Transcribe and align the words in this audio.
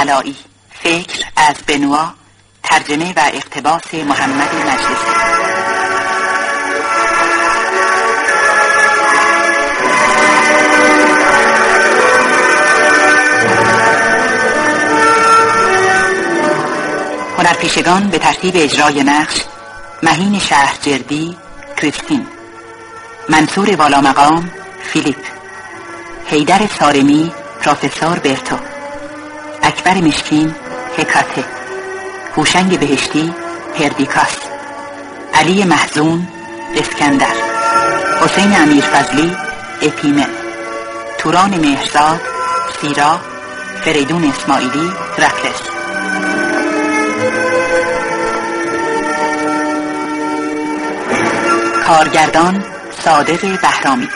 طلایی. 0.00 0.36
فکر 0.82 1.24
از 1.36 1.54
بنوا 1.66 2.08
ترجمه 2.62 3.12
و 3.16 3.20
اقتباس 3.34 3.94
محمد 3.94 4.54
مجلسی. 4.54 5.04
هنرپیشگان 17.38 18.08
به 18.08 18.18
ترتیب 18.18 18.54
اجرای 18.56 19.02
نقش 19.02 19.44
مهین 20.02 20.38
شهرجردی 20.38 21.36
کریستین. 21.76 22.26
منصور 23.28 23.76
والا 23.76 24.00
مقام 24.00 24.50
فیلیپ. 24.92 25.24
حیدر 26.26 26.60
سارمی 26.78 27.32
پروفسور 27.62 28.18
برتو. 28.18 28.79
اکبر 29.70 29.94
مشکین 29.94 30.54
هکاته 30.98 31.44
هوشنگ 32.36 32.78
بهشتی 32.78 33.34
پردیکاس 33.78 34.36
علی 35.34 35.64
محزون 35.64 36.28
اسکندر. 36.76 37.34
حسین 38.20 38.56
امیر 38.56 38.84
فضلی 38.84 39.36
اپیمه 39.82 40.26
توران 41.18 41.50
مهرزاد 41.50 42.20
سیرا 42.80 43.20
فریدون 43.84 44.24
اسماعیلی 44.24 44.92
رکلس 45.18 45.60
کارگردان 51.86 52.64
صادق 53.04 53.60
بهرامی. 53.60 54.08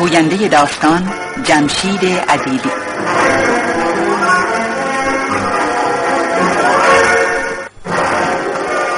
گوینده 0.00 0.48
داستان 0.48 1.12
جمشید 1.44 2.04
عدیدی 2.28 2.70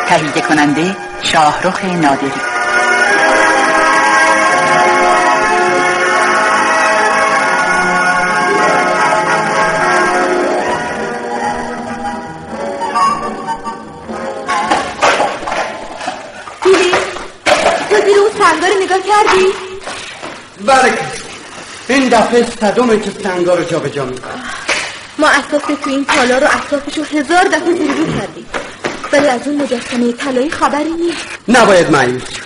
تهیه 0.07 0.43
کننده 0.49 0.97
شاهرخ 1.23 1.85
نادری. 1.85 2.31
نگاه 18.85 18.99
کردی؟ 18.99 19.62
بله 20.73 20.93
این 21.89 22.09
دفعه 22.09 22.47
صدومه 22.61 23.01
که 23.01 23.11
سنگا 23.23 23.55
رو 23.55 23.65
جابجا 23.65 24.05
می‌کنه. 24.05 24.33
ما 25.19 25.29
اساس 25.29 25.63
تو 25.63 25.91
این 25.91 26.05
تالا 26.05 26.39
رو 26.39 26.47
اطرافش 26.47 26.99
رو 26.99 27.05
هزار 27.05 27.45
دفعه 27.45 27.73
زیرو 27.73 28.07
کردیم. 28.19 28.47
ولی 29.13 29.27
از 29.27 29.41
اون 29.47 29.63
مجسمه 29.63 30.13
طلایی 30.13 30.51
خبری 30.51 30.91
نیست. 30.91 31.27
نباید 31.49 31.91
مایوس 31.91 32.31
شد. 32.31 32.43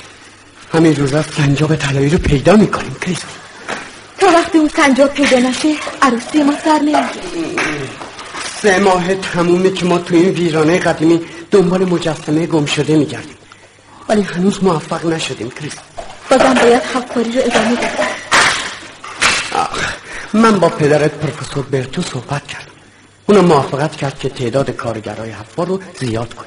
همین 0.74 0.96
روزا 0.96 1.24
سنجاب 1.36 1.76
طلایی 1.76 2.08
رو 2.08 2.18
پیدا 2.18 2.56
می‌کنیم 2.56 2.96
کریستی 3.02 3.26
تا 4.18 4.26
وقتی 4.26 4.58
اون 4.58 4.70
سنجاب 4.76 5.14
پیدا 5.14 5.38
نشه 5.38 5.74
عروسی 6.02 6.42
ما 6.42 6.52
سر 6.64 6.78
نمی‌گیره. 6.78 7.88
سه 8.62 8.78
ماه 8.78 9.14
تمومه 9.14 9.70
که 9.70 9.84
ما 9.84 9.98
تو 9.98 10.14
این 10.14 10.28
ویرانه 10.28 10.78
قدیمی 10.78 11.20
دنبال 11.50 11.84
مجسمه 11.84 12.46
گم 12.46 12.66
شده 12.66 12.96
میگردیم. 12.96 13.36
ولی 14.08 14.22
هنوز 14.22 14.64
موفق 14.64 15.06
نشدیم 15.06 15.50
کریست 15.50 15.78
بازم 16.30 16.54
باید 16.54 16.82
حفاری 16.82 17.32
رو 17.32 17.40
ادامه 17.44 17.76
بدم 17.76 18.15
من 20.36 20.58
با 20.58 20.68
پدرت 20.68 21.10
پروفسور 21.10 21.64
برتو 21.64 22.02
صحبت 22.02 22.46
کردم. 22.46 22.72
اونم 23.26 23.44
موافقت 23.44 23.96
کرد 23.96 24.18
که 24.18 24.28
تعداد 24.28 24.70
کارگرای 24.70 25.30
حفار 25.30 25.66
رو 25.66 25.80
زیاد 26.00 26.34
کن 26.34 26.44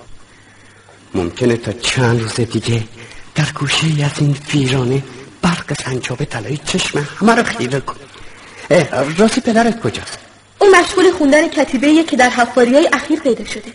ممکنه 1.13 1.57
تا 1.57 1.71
چند 1.71 2.21
روز 2.21 2.33
دیگه 2.33 2.83
در 3.35 3.45
گوشه 3.59 3.87
ای 3.87 4.03
از 4.03 4.11
این 4.19 4.35
ویرانه 4.53 5.03
برق 5.41 5.73
سنجاب 5.85 6.23
طلایی 6.23 6.57
چشم 6.65 7.07
همه 7.19 7.35
رو 7.35 7.43
خیره 7.43 7.79
کن 7.79 7.95
راستی 9.17 9.41
پدرت 9.41 9.79
کجاست؟ 9.79 10.19
اون 10.59 10.75
مشغول 10.75 11.11
خوندن 11.11 11.47
کتیبه 11.47 12.03
که 12.03 12.17
در 12.17 12.29
حفاری 12.29 12.73
های 12.73 12.89
اخیر 12.93 13.19
پیدا 13.19 13.45
شده. 13.45 13.71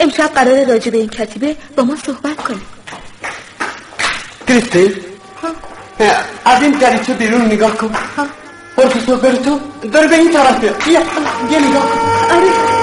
امشب 0.00 0.30
قرار 0.34 0.64
راجع 0.64 0.90
به 0.90 0.98
این 0.98 1.08
کتیبه 1.08 1.56
با 1.76 1.82
ما 1.82 1.96
صحبت 2.06 2.36
کنیم. 2.36 2.62
کریستی 4.48 4.94
از 6.44 6.62
این 6.62 6.70
دریچه 6.70 7.14
بیرون 7.14 7.40
نگاه 7.40 7.76
کن. 7.76 7.90
پروفسور 8.76 9.16
برتو 9.16 9.60
داره 9.92 10.08
به 10.08 10.16
این 10.16 10.30
طرف 10.30 10.60
بیا 10.60 11.00
بیا 11.48 11.58
نگاه 11.58 11.82
آره 12.30 12.76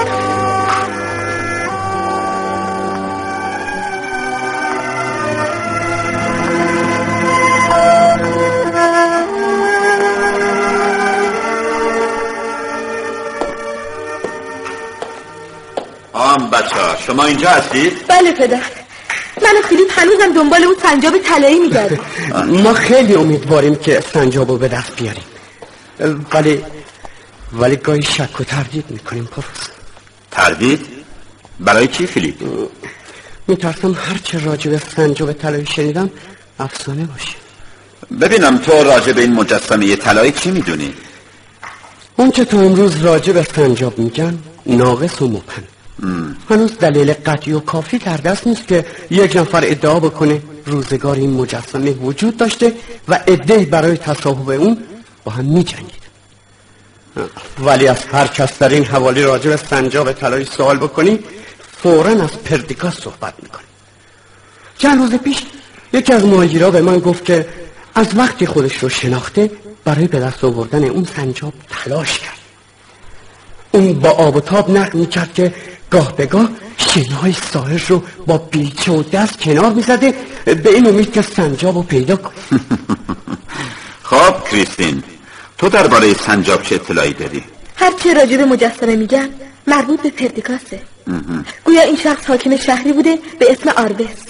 آم 16.12 16.50
بچه 16.50 16.76
ها 16.76 16.96
شما 17.06 17.24
اینجا 17.24 17.48
هستید؟ 17.48 17.92
بله 18.08 18.32
پدر. 18.32 18.60
من 19.42 19.50
و 19.58 19.62
فیلیپ 19.68 19.98
هنوزم 19.98 20.32
دنبال 20.34 20.64
اون 20.64 20.74
سنجاب 20.82 21.18
طلایی 21.18 21.58
میگردیم. 21.58 22.00
ما 22.64 22.72
خیلی 22.72 23.14
امیدواریم 23.14 23.74
که 23.74 24.00
سنجاب 24.14 24.50
رو 24.50 24.58
به 24.58 24.68
دست 24.68 24.96
بیاریم. 24.96 25.24
ولی 26.32 26.64
ولی 27.52 27.76
گاهی 27.76 28.02
شک 28.02 28.40
و 28.40 28.44
تردید 28.44 28.84
می‌کنیم 28.90 29.24
پروفسور 29.24 29.74
تردید؟ 30.30 30.86
برای 31.60 31.88
چی 31.88 32.06
فیلیپ؟ 32.06 32.68
میترسم 33.48 33.92
هرچه 33.92 34.44
راجع 34.44 34.70
به 34.70 34.82
سنجاب 34.96 35.32
طلایی 35.32 35.66
شنیدم 35.66 36.10
افسانه 36.58 37.04
باشه 37.04 37.36
ببینم 38.20 38.58
تو 38.58 38.72
راجع 38.72 39.12
به 39.12 39.20
این 39.20 39.32
مجسمه 39.32 39.96
طلایی 39.96 40.32
چی 40.32 40.50
می‌دونی؟ 40.50 40.94
اون 42.16 42.30
که 42.30 42.44
تو 42.44 42.56
امروز 42.56 42.96
راجع 42.96 43.32
به 43.32 43.42
سنجاب 43.56 43.98
میگن 43.98 44.38
ناقص 44.66 45.22
و 45.22 45.28
مپن 45.28 45.62
هنوز 46.50 46.78
دلیل 46.78 47.12
قطعی 47.12 47.52
و 47.52 47.60
کافی 47.60 47.98
در 47.98 48.16
دست 48.16 48.46
نیست 48.46 48.68
که 48.68 48.84
یک 49.10 49.36
نفر 49.36 49.64
ادعا 49.64 50.00
بکنه 50.00 50.42
روزگار 50.66 51.16
این 51.16 51.30
مجسمه 51.30 51.90
وجود 51.90 52.36
داشته 52.36 52.72
و 53.08 53.20
ادعی 53.26 53.64
برای 53.64 53.96
تصاحب 53.96 54.48
اون 54.48 54.78
با 55.24 55.32
هم 55.32 55.44
می 55.44 55.64
جنگید. 55.64 56.04
ولی 57.58 57.88
از 57.88 58.04
هر 58.04 58.26
کس 58.26 58.58
در 58.58 58.68
این 58.68 58.84
حوالی 58.84 59.22
راجع 59.22 59.50
به 59.50 59.56
سنجاب 59.56 60.12
طلایی 60.12 60.44
سوال 60.44 60.76
بکنی 60.76 61.18
فورا 61.82 62.10
از 62.10 62.30
پردیکاس 62.44 63.00
صحبت 63.00 63.34
می‌کنی 63.42 63.64
چند 64.78 64.98
روز 65.00 65.14
پیش 65.14 65.42
یکی 65.92 66.12
از 66.12 66.24
مهاجرا 66.24 66.70
به 66.70 66.82
من 66.82 66.98
گفت 66.98 67.24
که 67.24 67.48
از 67.94 68.06
وقتی 68.16 68.46
خودش 68.46 68.76
رو 68.76 68.88
شناخته 68.88 69.50
برای 69.84 70.08
به 70.08 70.20
دست 70.20 70.44
آوردن 70.44 70.84
اون 70.84 71.06
سنجاب 71.16 71.52
تلاش 71.70 72.18
کرد. 72.18 72.38
اون 73.72 73.92
با 73.92 74.10
آب 74.10 74.36
و 74.36 74.40
تاب 74.40 74.70
نقل 74.70 74.98
می‌کرد 74.98 75.34
که 75.34 75.54
گاه 75.90 76.16
به 76.16 76.26
گاه 76.26 76.48
شنه 76.76 77.14
های 77.14 77.34
ساحر 77.52 77.82
رو 77.88 78.02
با 78.26 78.38
بیچه 78.38 78.92
و 78.92 79.02
دست 79.02 79.40
کنار 79.40 79.72
می‌زده 79.72 80.14
به 80.44 80.70
این 80.70 80.86
امید 80.86 81.12
که 81.12 81.22
سنجاب 81.22 81.76
رو 81.76 81.82
پیدا 81.82 82.16
کن 82.16 82.32
خب 84.10 84.48
کریستین 84.50 85.02
تو 85.64 85.70
درباره 85.70 86.14
سنجاب 86.14 86.62
چه 86.62 86.74
اطلاعی 86.74 87.12
داری؟ 87.12 87.44
هرچه 87.76 88.14
راجع 88.14 88.36
به 88.36 88.44
مجسمه 88.44 88.96
میگن 88.96 89.28
مربوط 89.66 90.02
به 90.02 90.10
پردیکاسه 90.10 90.80
گویا 91.64 91.82
این 91.82 91.96
شخص 91.96 92.26
حاکم 92.26 92.56
شهری 92.56 92.92
بوده 92.92 93.18
به 93.38 93.52
اسم 93.52 93.68
آربس. 93.68 94.20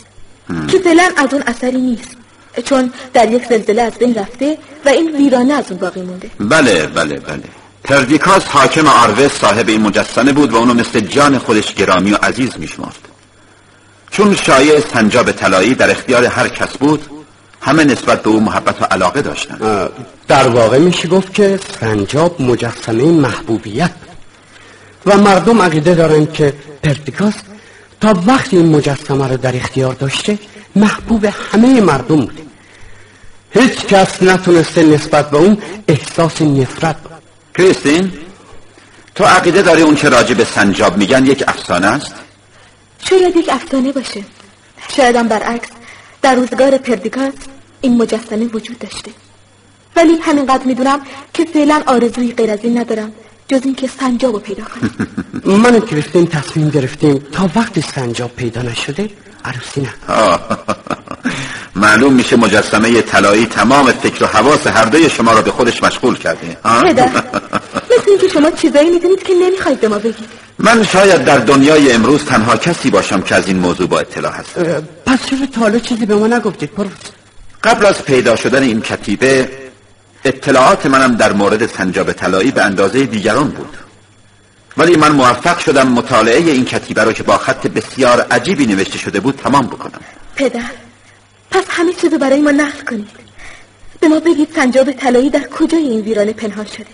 که 0.68 0.78
فعلا 0.78 1.10
از 1.16 1.34
اون 1.34 1.42
اثری 1.46 1.80
نیست 1.80 2.16
چون 2.64 2.92
در 3.12 3.32
یک 3.32 3.46
زلزله 3.46 3.82
از 3.82 3.92
بین 3.92 4.14
رفته 4.14 4.58
و 4.86 4.88
این 4.88 5.16
ویرانه 5.16 5.54
از 5.54 5.64
اون 5.70 5.80
باقی 5.80 6.02
مونده. 6.02 6.30
بله 6.40 6.86
بله 6.86 7.20
بله. 7.20 7.42
پردیکاس 7.84 8.44
حاکم 8.44 8.86
آروس 8.86 9.32
صاحب 9.40 9.68
این 9.68 9.80
مجسمه 9.80 10.32
بود 10.32 10.52
و 10.52 10.56
اونو 10.56 10.74
مثل 10.74 11.00
جان 11.00 11.38
خودش 11.38 11.74
گرامی 11.74 12.12
و 12.12 12.16
عزیز 12.16 12.50
میشمرد. 12.58 13.08
چون 14.10 14.34
شایع 14.34 14.80
سنجاب 14.80 15.32
طلایی 15.32 15.74
در 15.74 15.90
اختیار 15.90 16.24
هر 16.24 16.48
کس 16.48 16.76
بود 16.76 17.13
همه 17.64 17.84
نسبت 17.84 18.22
به 18.22 18.30
او 18.30 18.40
محبت 18.40 18.82
و 18.82 18.84
علاقه 18.84 19.22
داشتن 19.22 19.88
در 20.28 20.48
واقع 20.48 20.78
میشه 20.78 21.08
گفت 21.08 21.34
که 21.34 21.60
سنجاب 21.80 22.42
مجسمه 22.42 23.04
محبوبیت 23.04 23.90
و 25.06 25.16
مردم 25.16 25.62
عقیده 25.62 25.94
دارن 25.94 26.26
که 26.26 26.54
پردیکاس 26.82 27.34
تا 28.00 28.14
وقتی 28.26 28.56
این 28.56 28.76
مجسمه 28.76 29.28
رو 29.28 29.36
در 29.36 29.56
اختیار 29.56 29.94
داشته 29.94 30.38
محبوب 30.76 31.24
همه 31.52 31.80
مردم 31.80 32.16
بود. 32.16 32.40
هیچ 33.50 33.86
کس 33.86 34.22
نتونسته 34.22 34.82
نسبت 34.82 35.30
به 35.30 35.36
اون 35.36 35.58
احساس 35.88 36.42
نفرت 36.42 36.96
بود. 36.96 37.12
کریستین 37.54 38.12
تو 39.14 39.24
عقیده 39.24 39.62
داری 39.62 39.82
اون 39.82 39.94
که 39.94 40.08
راجع 40.08 40.34
به 40.34 40.44
سنجاب 40.44 40.96
میگن 40.96 41.26
یک 41.26 41.44
افسانه 41.48 41.86
است؟ 41.86 42.14
شاید 43.10 43.36
یک 43.36 43.48
افسانه 43.48 43.92
باشه. 43.92 44.24
شایدم 44.96 45.28
برعکس. 45.28 45.68
در 46.22 46.34
روزگار 46.34 46.78
پردیکاس 46.78 47.32
این 47.84 47.96
مجسمه 48.02 48.44
وجود 48.44 48.78
داشته. 48.78 49.10
ولی 49.96 50.16
همینقدر 50.22 50.64
می‌دونم 50.64 51.00
که 51.34 51.44
فعلا 51.44 51.82
آرزوی 51.86 52.32
غیر 52.32 52.50
از 52.50 52.58
این 52.62 52.78
ندارم 52.78 53.12
جز 53.48 53.60
اینکه 53.64 53.86
سنجاب 54.00 54.32
رو 54.32 54.38
پیدا 54.38 54.64
کنم. 54.64 54.90
من 55.64 55.74
و 55.74 55.80
کریستین 55.80 56.26
تصمیم 56.26 56.70
گرفتیم 56.70 57.18
تا 57.32 57.50
وقتی 57.56 57.80
سنجاب 57.80 58.30
پیدا 58.36 58.62
نشده 58.62 59.10
عروسی 59.44 59.80
نه. 59.80 59.94
معلوم 61.76 62.12
میشه 62.12 62.36
مجسمه 62.36 63.02
طلایی 63.02 63.46
تمام 63.46 63.92
فکر 63.92 64.24
و 64.24 64.26
حواس 64.26 64.66
هر 64.66 64.84
دوی 64.84 65.10
شما 65.10 65.32
را 65.32 65.42
به 65.42 65.50
خودش 65.50 65.82
مشغول 65.82 66.16
کرده. 66.16 66.56
پدر 66.82 67.08
مثل 67.90 68.10
اینکه 68.10 68.28
شما 68.28 68.50
چیزایی 68.50 68.90
می‌دونید 68.90 69.22
که 69.22 69.34
نمی‌خواید 69.34 69.80
به 69.80 69.88
ما 69.88 69.98
بگید. 69.98 70.28
من 70.58 70.82
شاید 70.84 71.24
در 71.24 71.38
دنیای 71.38 71.92
امروز 71.92 72.24
تنها 72.24 72.56
کسی 72.56 72.90
باشم 72.90 73.20
که 73.20 73.34
از 73.34 73.48
این 73.48 73.58
موضوع 73.58 73.86
با 73.88 74.00
اطلاع 74.00 74.32
هست 74.32 74.58
پس 75.06 75.26
چرا 75.26 75.46
تا 75.54 75.60
حالا 75.60 75.78
چیزی 75.78 76.06
به 76.06 76.16
ما 76.16 76.26
نگفتید؟ 76.26 76.70
پروفسور 76.70 77.23
قبل 77.64 77.86
از 77.86 78.02
پیدا 78.02 78.36
شدن 78.36 78.62
این 78.62 78.80
کتیبه 78.80 79.48
اطلاعات 80.24 80.86
منم 80.86 81.14
در 81.14 81.32
مورد 81.32 81.66
سنجاب 81.66 82.12
طلایی 82.12 82.50
به 82.50 82.62
اندازه 82.62 83.06
دیگران 83.06 83.48
بود. 83.48 83.76
ولی 84.76 84.96
من 84.96 85.12
موفق 85.12 85.58
شدم 85.58 85.88
مطالعه 85.88 86.38
این 86.38 86.64
کتیبه 86.64 87.04
رو 87.04 87.12
که 87.12 87.22
با 87.22 87.38
خط 87.38 87.66
بسیار 87.66 88.20
عجیبی 88.20 88.66
نوشته 88.66 88.98
شده 88.98 89.20
بود 89.20 89.36
تمام 89.36 89.66
بکنم. 89.66 90.00
پدر 90.36 90.70
پس 91.50 91.64
همه 91.68 91.92
چیزو 91.92 92.18
برای 92.18 92.40
ما 92.40 92.50
نقل 92.50 92.84
کنید. 92.90 93.24
به 94.00 94.08
ما 94.08 94.20
بگید 94.20 94.48
سنجاب 94.54 94.92
طلایی 94.92 95.30
در 95.30 95.48
کجای 95.48 95.82
این 95.82 96.00
ویرانه 96.00 96.32
پنهان 96.32 96.66
شده؟ 96.66 96.86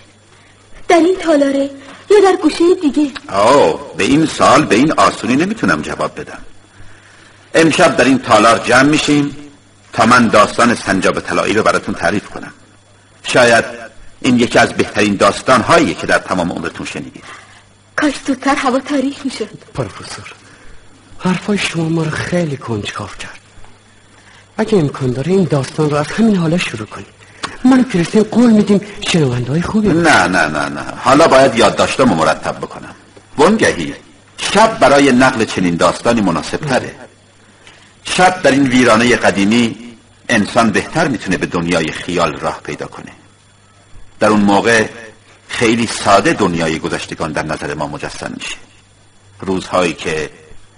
در 0.87 0.97
این 0.97 1.15
تالاره 1.19 1.69
یا 2.09 2.31
در 2.31 2.35
گوشه 2.41 2.75
دیگه؟ 2.81 3.11
آه 3.27 3.97
به 3.97 4.03
این 4.03 4.25
سال 4.25 4.65
به 4.65 4.75
این 4.75 4.91
آسونی 4.91 5.35
نمی‌تونم 5.35 5.81
جواب 5.81 6.19
بدم. 6.19 6.39
امشب 7.53 7.97
در 7.97 8.05
این 8.05 8.19
تالار 8.19 8.57
جمع 8.57 8.83
میشیم 8.83 9.50
تا 9.93 10.05
من 10.05 10.27
داستان 10.27 10.75
سنجاب 10.75 11.19
طلایی 11.19 11.53
رو 11.53 11.63
براتون 11.63 11.95
تعریف 11.95 12.29
کنم. 12.29 12.53
شاید 13.23 13.65
این 14.21 14.39
یکی 14.39 14.59
از 14.59 14.73
بهترین 14.73 15.15
داستان 15.15 15.61
هایی 15.61 15.93
که 15.93 16.07
در 16.07 16.17
تمام 16.17 16.51
عمرتون 16.51 16.85
شنیدید. 16.85 17.23
کاش 17.95 18.13
زودتر 18.27 18.55
هوا 18.55 18.79
تاریخ 18.79 19.25
می‌شد. 19.25 19.49
پروفسور 19.73 20.33
حرفای 21.19 21.57
شما 21.57 21.89
ما 21.89 22.03
رو 22.03 22.11
خیلی 22.11 22.57
کنجکاو 22.57 23.09
کرد. 23.19 23.39
اگه 24.57 24.77
امکان 24.77 25.11
داره 25.11 25.31
این 25.31 25.43
داستان 25.43 25.89
رو 25.89 25.97
از 25.97 26.07
همین 26.07 26.35
حالا 26.35 26.57
شروع 26.57 26.87
کنیم. 26.87 27.07
من 27.65 27.79
و 27.79 27.83
کریستین 27.83 28.23
قول 28.23 28.51
میدیم 28.51 28.81
شنونده 29.07 29.51
های 29.51 29.61
خوبی 29.61 29.87
نه 29.87 30.27
نه 30.27 30.47
نه 30.47 30.69
نه. 30.69 30.83
حالا 30.97 31.27
باید 31.27 31.55
یادداشتامو 31.55 32.15
مرتب 32.15 32.57
بکنم. 32.57 32.95
ونگهی 33.37 33.93
شب 34.37 34.79
برای 34.79 35.11
نقل 35.11 35.45
چنین 35.45 35.75
داستانی 35.75 36.21
مناسب 36.21 36.57
تره 36.57 36.95
شب 38.15 38.41
در 38.41 38.51
این 38.51 38.67
ویرانه 38.67 39.15
قدیمی 39.15 39.95
انسان 40.29 40.71
بهتر 40.71 41.07
می‌تونه 41.07 41.37
به 41.37 41.45
دنیای 41.45 41.91
خیال 41.91 42.33
راه 42.39 42.61
پیدا 42.63 42.87
کنه. 42.87 43.11
در 44.19 44.27
اون 44.27 44.41
موقع 44.41 44.87
خیلی 45.47 45.87
ساده 45.87 46.33
دنیای 46.33 46.79
گذشتگان 46.79 47.31
در 47.31 47.43
نظر 47.43 47.73
ما 47.73 47.87
مجسم 47.87 48.31
میشه. 48.37 48.55
روزهایی 49.39 49.93
که 49.93 50.29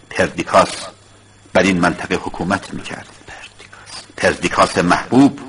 پردیکاس 0.10 0.70
بر 1.54 1.62
این 1.62 1.80
منطقه 1.80 2.16
حکومت 2.16 2.74
می‌کرد. 2.74 3.08
پردیکاس. 4.18 4.78
محبوب 4.78 5.40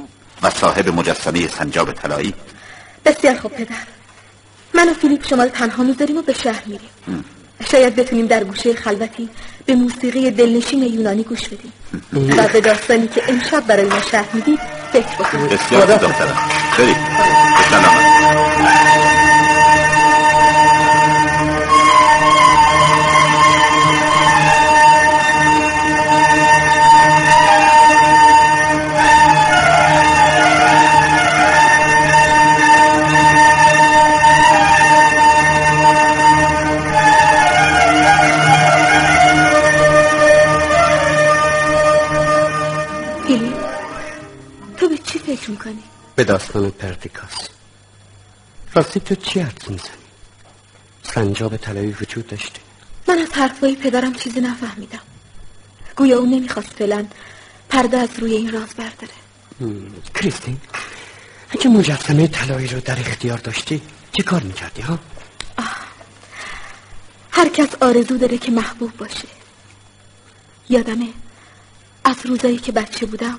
و 0.42 0.50
صاحب 0.50 0.88
مجسمه 0.88 1.48
سنجاب 1.48 1.92
طلایی. 1.92 2.34
بسیار 3.04 3.36
خوب 3.36 3.52
پدر. 3.52 3.76
من 4.74 4.88
و 4.88 4.94
فیلیپ 4.94 5.26
شما 5.26 5.42
رو 5.42 5.48
تنها 5.48 5.82
می‌ذاریم 5.82 6.16
و 6.16 6.22
به 6.22 6.32
شهر 6.32 6.62
میریم. 6.66 7.24
شاید 7.70 7.96
بتونیم 7.96 8.26
در 8.26 8.44
گوشه 8.44 8.74
خلوتی 8.74 9.28
به 9.66 9.74
موسیقی 9.74 10.30
دلنشین 10.30 10.82
یونانی 10.82 11.22
گوش 11.22 11.48
بدیم. 11.48 11.72
و 12.38 12.48
به 12.48 12.60
داستانی 12.60 13.08
که 13.08 13.22
امشب 13.28 13.66
برای 13.66 13.84
ما 13.84 14.00
شهر 14.10 14.28
می‌دید 14.32 14.58
فکر 14.92 15.14
بکنیم 15.18 15.46
بسیار 15.46 15.86
دخترم. 15.86 16.36
برید 16.78 16.96
به 46.16 46.24
داستان 46.24 46.70
پردیکاس 46.70 47.48
راستی 48.74 49.00
تو 49.00 49.14
چی 49.14 49.40
حرف 49.40 49.68
می‌زنی؟ 49.68 49.88
سنجاب 51.02 51.56
طلایی 51.56 51.96
وجود 52.00 52.26
داشته. 52.26 52.60
من 53.08 53.18
از 53.18 53.32
حرفای 53.32 53.76
پدرم 53.76 54.12
چیزی 54.12 54.40
نفهمیدم. 54.40 55.00
گویا 55.96 56.18
اون 56.18 56.30
نمی‌خواست 56.30 56.68
فعلا 56.68 57.06
پرده 57.68 57.96
از 57.96 58.08
روی 58.18 58.32
این 58.32 58.52
راز 58.52 58.74
برداره. 58.74 59.14
کریستین 60.14 60.60
اگه 61.50 61.68
مجسمه 61.68 62.26
طلایی 62.26 62.68
رو 62.68 62.80
در 62.80 63.00
اختیار 63.00 63.38
داشتی 63.38 63.82
چه 64.12 64.22
کار 64.22 64.42
می‌کردی 64.42 64.82
ها؟ 64.82 64.98
هر 67.30 67.48
کس 67.48 67.68
آرزو 67.80 68.18
داره 68.18 68.38
که 68.38 68.50
محبوب 68.50 68.96
باشه. 68.96 69.28
یادمه 70.68 71.08
از 72.04 72.16
روزایی 72.24 72.58
که 72.58 72.72
بچه 72.72 73.06
بودم 73.06 73.38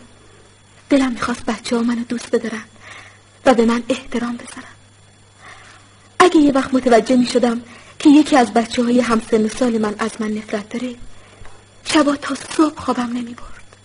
دلم 0.90 1.12
می‌خواست 1.12 1.46
بچه 1.46 1.76
ها 1.76 1.82
منو 1.82 2.04
دوست 2.04 2.36
بدارن 2.36 2.64
و 3.46 3.54
به 3.54 3.66
من 3.66 3.84
احترام 3.90 4.38
بذارن. 4.38 4.74
اگه 6.20 6.38
یه 6.38 6.52
وقت 6.52 6.74
متوجه 6.74 7.16
می‌شدم 7.16 7.62
که 8.00 8.10
یکی 8.10 8.38
از 8.38 8.54
بچه 8.54 8.84
های 8.84 9.00
همسن 9.00 9.48
سال 9.48 9.78
من 9.78 9.96
از 10.00 10.12
من 10.20 10.28
نفرت 10.32 10.70
داره 10.70 10.96
شبا 11.84 12.16
تا 12.16 12.36
صبح 12.36 12.80
خوابم 12.80 13.04
نمی 13.04 13.34
برد 13.34 13.78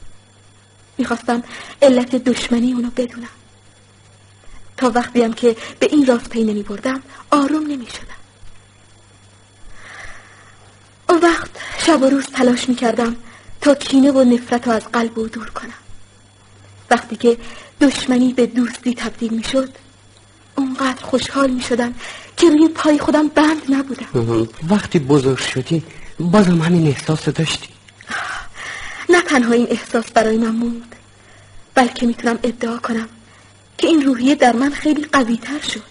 می‌خواستم 0.98 1.42
علت 1.82 2.16
دشمنی 2.16 2.72
اونو 2.72 2.90
بدونم. 2.90 3.28
تا 4.76 4.90
وقتیم 4.94 5.32
که 5.32 5.56
به 5.78 5.88
این 5.90 6.06
راست 6.06 6.28
پی 6.28 6.44
نمی 6.44 6.62
بردم 6.62 7.02
آروم 7.30 7.66
نمی 7.66 7.86
شدم 7.86 8.20
اون 11.08 11.18
وقت 11.18 11.50
شب 11.78 12.02
و 12.02 12.06
روز 12.06 12.26
تلاش 12.26 12.68
می 12.68 12.74
کردم 12.74 13.16
تا 13.60 13.74
کینه 13.74 14.10
و 14.10 14.24
نفرت 14.24 14.66
رو 14.66 14.72
از 14.72 14.82
قلب 14.84 15.18
و 15.18 15.28
دور 15.28 15.50
کنم. 15.50 15.79
وقتی 16.90 17.16
که 17.16 17.36
دشمنی 17.80 18.32
به 18.32 18.46
دوستی 18.46 18.94
تبدیل 18.94 19.32
می 19.34 19.44
شد 19.44 19.68
اونقدر 20.56 21.04
خوشحال 21.04 21.50
می 21.50 21.62
شدم 21.62 21.94
که 22.36 22.50
روی 22.50 22.68
پای 22.68 22.98
خودم 22.98 23.28
بند 23.28 23.62
نبودم. 23.68 24.48
وقتی 24.68 24.98
بزرگ 24.98 25.38
شدی 25.38 25.82
بازم 26.20 26.62
همین 26.62 26.86
احساس 26.86 27.28
داشتی؟ 27.28 27.68
نه 29.08 29.22
تنها 29.22 29.52
این 29.52 29.66
احساس 29.70 30.10
برای 30.10 30.36
من 30.36 30.50
موند 30.50 30.96
بلکه 31.74 32.06
می‌تونم 32.06 32.38
ادعا 32.42 32.76
کنم 32.78 33.08
که 33.78 33.86
این 33.86 34.02
روحیه 34.02 34.34
در 34.34 34.56
من 34.56 34.70
خیلی 34.70 35.04
قوی 35.12 35.36
تر 35.36 35.60
شد. 35.60 35.90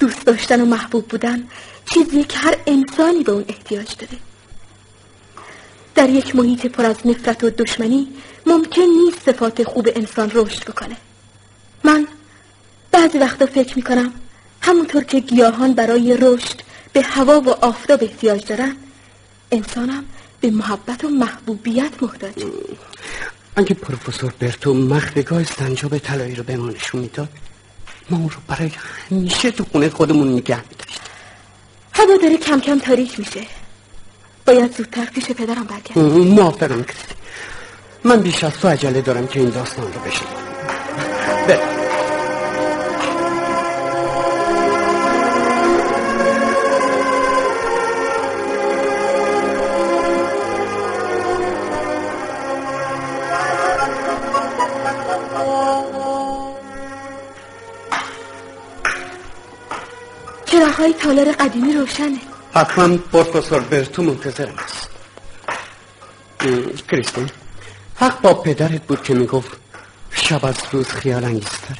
دوست 0.00 0.26
داشتن 0.26 0.60
و 0.60 0.64
محبوب 0.64 1.08
بودن 1.08 1.48
چیزیه 1.94 2.24
که 2.24 2.38
هر 2.38 2.56
انسانی 2.66 3.22
به 3.22 3.32
اون 3.32 3.44
احتیاج 3.48 3.96
داره. 3.98 4.18
در 5.94 6.08
یک 6.08 6.36
محیط 6.36 6.66
پر 6.66 6.84
از 6.84 6.96
نفرت 7.04 7.44
و 7.44 7.50
دشمنی 7.50 8.08
ممکن 8.48 8.82
نیست 8.82 9.20
صفات 9.26 9.62
خوب 9.62 9.88
انسان 9.96 10.30
رشد 10.34 10.64
بکنه. 10.70 10.96
من 11.84 12.06
بعضی 12.92 13.18
وقتا 13.18 13.46
فکر 13.46 13.76
می‌کنم 13.76 14.12
همونطور 14.62 15.04
که 15.04 15.20
گیاهان 15.20 15.74
برای 15.74 16.16
رشد 16.16 16.60
به 16.92 17.02
هوا 17.02 17.40
و 17.40 17.50
آفتاب 17.50 18.02
احتیاج 18.02 18.46
دارن 18.46 18.76
انسانم 19.52 20.04
به 20.40 20.50
محبت 20.50 21.04
و 21.04 21.08
محبوبیت 21.08 22.02
محتاجه 22.02 22.46
اگه 23.56 23.74
پروفسور 23.74 24.32
برتو 24.40 24.74
مخفیگاه 24.74 25.44
سنجاب 25.44 25.98
طلایی 25.98 26.34
رو 26.34 26.42
به 26.42 26.56
ما 26.56 26.68
نشون 26.70 27.00
می‌داد 27.00 27.28
ما 28.10 28.18
اون 28.18 28.30
رو 28.30 28.36
برای 28.48 28.70
همیشه 29.10 29.50
تو 29.50 29.64
خونه 29.72 29.88
خودمون 29.88 30.32
نگه 30.32 30.62
میداشت 30.70 31.00
هوا 31.92 32.16
داره 32.22 32.36
کم 32.36 32.60
کم 32.60 32.78
تاریک 32.78 33.18
میشه. 33.18 33.40
باید 34.46 34.76
زودتر 34.76 35.04
پیش 35.04 35.24
پدرم 35.24 35.64
برگرد 35.64 35.98
موافقم 36.38 36.82
کسی 36.82 37.17
من 38.04 38.20
بیش 38.20 38.44
از 38.44 38.52
تو 38.52 38.68
عجله 38.68 39.00
دارم 39.00 39.26
که 39.26 39.40
این 39.40 39.50
داستان 39.50 39.92
رو 39.92 40.00
بشنم 40.00 40.28
برم 41.48 41.78
چرا 60.44 60.66
های 60.66 60.92
تالار 60.92 61.32
قدیمی 61.32 61.72
روشنه. 61.72 62.18
حتما 62.54 62.96
پروفسور 62.96 63.60
برتو 63.60 64.02
منتظر 64.02 64.48
است. 64.64 64.88
کریستین. 66.88 67.30
حق 68.00 68.20
با 68.20 68.34
پدرت 68.34 68.82
بود 68.82 69.02
که 69.02 69.14
می‌گفت 69.14 69.50
شب 70.10 70.44
از 70.44 70.54
روز 70.72 70.88
خیال 70.88 71.24
انگیزتره 71.24 71.78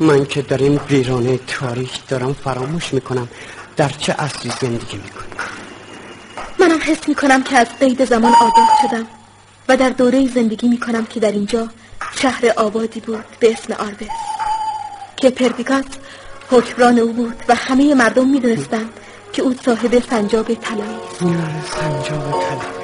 من 0.00 0.26
که 0.26 0.42
در 0.42 0.58
این 0.58 0.80
ویرانه 0.90 1.38
تاریخ 1.46 1.90
دارم 2.08 2.32
فراموش 2.32 2.94
می‌کنم 2.94 3.28
در 3.76 3.88
چه 3.88 4.14
اصلی 4.18 4.52
زندگی 4.60 4.96
می‌کنم 4.96 5.26
منم 6.58 6.78
حس 6.82 7.08
می‌کنم 7.08 7.42
که 7.42 7.56
از 7.56 7.66
قید 7.80 8.04
زمان 8.04 8.32
آزاد 8.34 8.68
شدم 8.82 9.06
و 9.68 9.76
در 9.76 9.90
دوره 9.90 10.28
زندگی 10.28 10.68
می‌کنم 10.68 11.06
که 11.06 11.20
در 11.20 11.32
اینجا 11.32 11.68
شهر 12.16 12.52
آبادی 12.56 13.00
بود 13.00 13.24
به 13.40 13.52
اسم 13.52 13.72
آربس 13.72 14.16
که 15.16 15.30
پردیکاس 15.30 15.84
حکمران 16.50 16.98
او 16.98 17.12
بود 17.12 17.36
و 17.48 17.54
همه 17.54 17.94
مردم 17.94 18.28
می‌دونستند 18.28 18.90
که 19.32 19.42
او 19.42 19.54
صاحب 19.64 20.02
سنجاب 20.10 20.54
طلایی 20.54 20.98
است. 21.10 21.18
سنجاب 21.74 22.30
طلایی. 22.30 22.77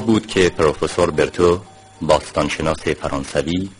بود 0.00 0.26
که 0.26 0.48
پروفسور 0.48 1.10
برتو 1.10 1.60
باستانشناس 2.02 2.88
فرانسوی 2.88 3.70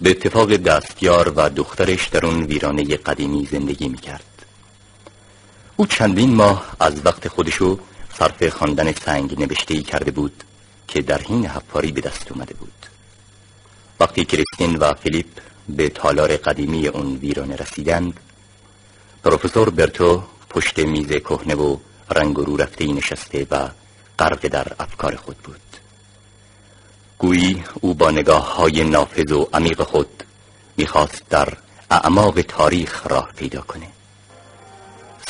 به 0.00 0.10
اتفاق 0.10 0.56
دستیار 0.56 1.32
و 1.36 1.48
دخترش 1.48 2.08
در 2.08 2.26
اون 2.26 2.42
ویرانه 2.42 2.84
قدیمی 2.84 3.48
زندگی 3.52 3.88
می‌کرد. 3.88 4.46
او 5.76 5.86
چندین 5.86 6.34
ماه 6.34 6.76
از 6.80 7.06
وقت 7.06 7.28
خودشو 7.28 7.78
صرف 8.18 8.48
خواندن 8.48 8.92
سنگ 8.92 9.40
نوشته 9.40 9.74
ای 9.74 9.82
کرده 9.82 10.10
بود 10.10 10.44
که 10.88 11.02
در 11.02 11.22
حین 11.22 11.46
حفاری 11.46 11.92
به 11.92 12.00
دست 12.00 12.32
اومده 12.32 12.54
بود. 12.54 12.86
وقتی 14.00 14.24
کریستین 14.24 14.76
و 14.76 14.94
فیلیپ 14.94 15.26
به 15.68 15.88
تالار 15.88 16.36
قدیمی 16.36 16.88
اون 16.88 17.16
ویرانه 17.16 17.56
رسیدند 17.56 18.20
پروفسور 19.24 19.70
برتو 19.70 20.22
پشت 20.50 20.78
میز 20.78 21.08
کهنه 21.08 21.54
و 21.54 21.76
رنگ 22.10 22.36
رو 22.36 22.56
رفته 22.56 22.84
نشسته 22.84 23.46
و 23.50 23.68
غرق 24.18 24.48
در 24.48 24.66
افکار 24.80 25.16
خود 25.16 25.36
بود. 25.36 25.60
گویی 27.18 27.64
او 27.80 27.94
با 27.94 28.10
نگاه 28.10 28.56
های 28.56 28.84
نافذ 28.84 29.32
و 29.32 29.48
عمیق 29.52 29.82
خود 29.82 30.24
می‌خواست 30.76 31.22
در 31.30 31.48
اعماق 31.90 32.40
تاریخ 32.40 33.06
راه 33.06 33.28
پیدا 33.36 33.60
کنه. 33.60 33.86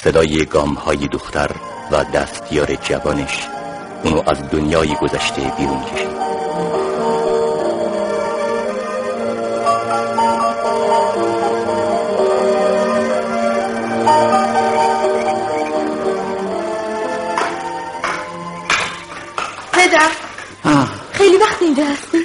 صدای 0.03 0.47
گام 0.47 0.75
های 0.75 1.09
دختر 1.09 1.51
و 1.91 2.05
دستیار 2.05 2.75
جوانش 2.75 3.47
اونو 4.05 4.23
از 4.27 4.51
دنیای 4.51 4.95
گذشته 4.95 5.53
بیرون 5.59 5.85
کشید. 5.85 6.22
خیلی 21.33 21.45
وقت 21.45 21.63
اینجا 21.63 21.85
هستی؟ 21.85 22.19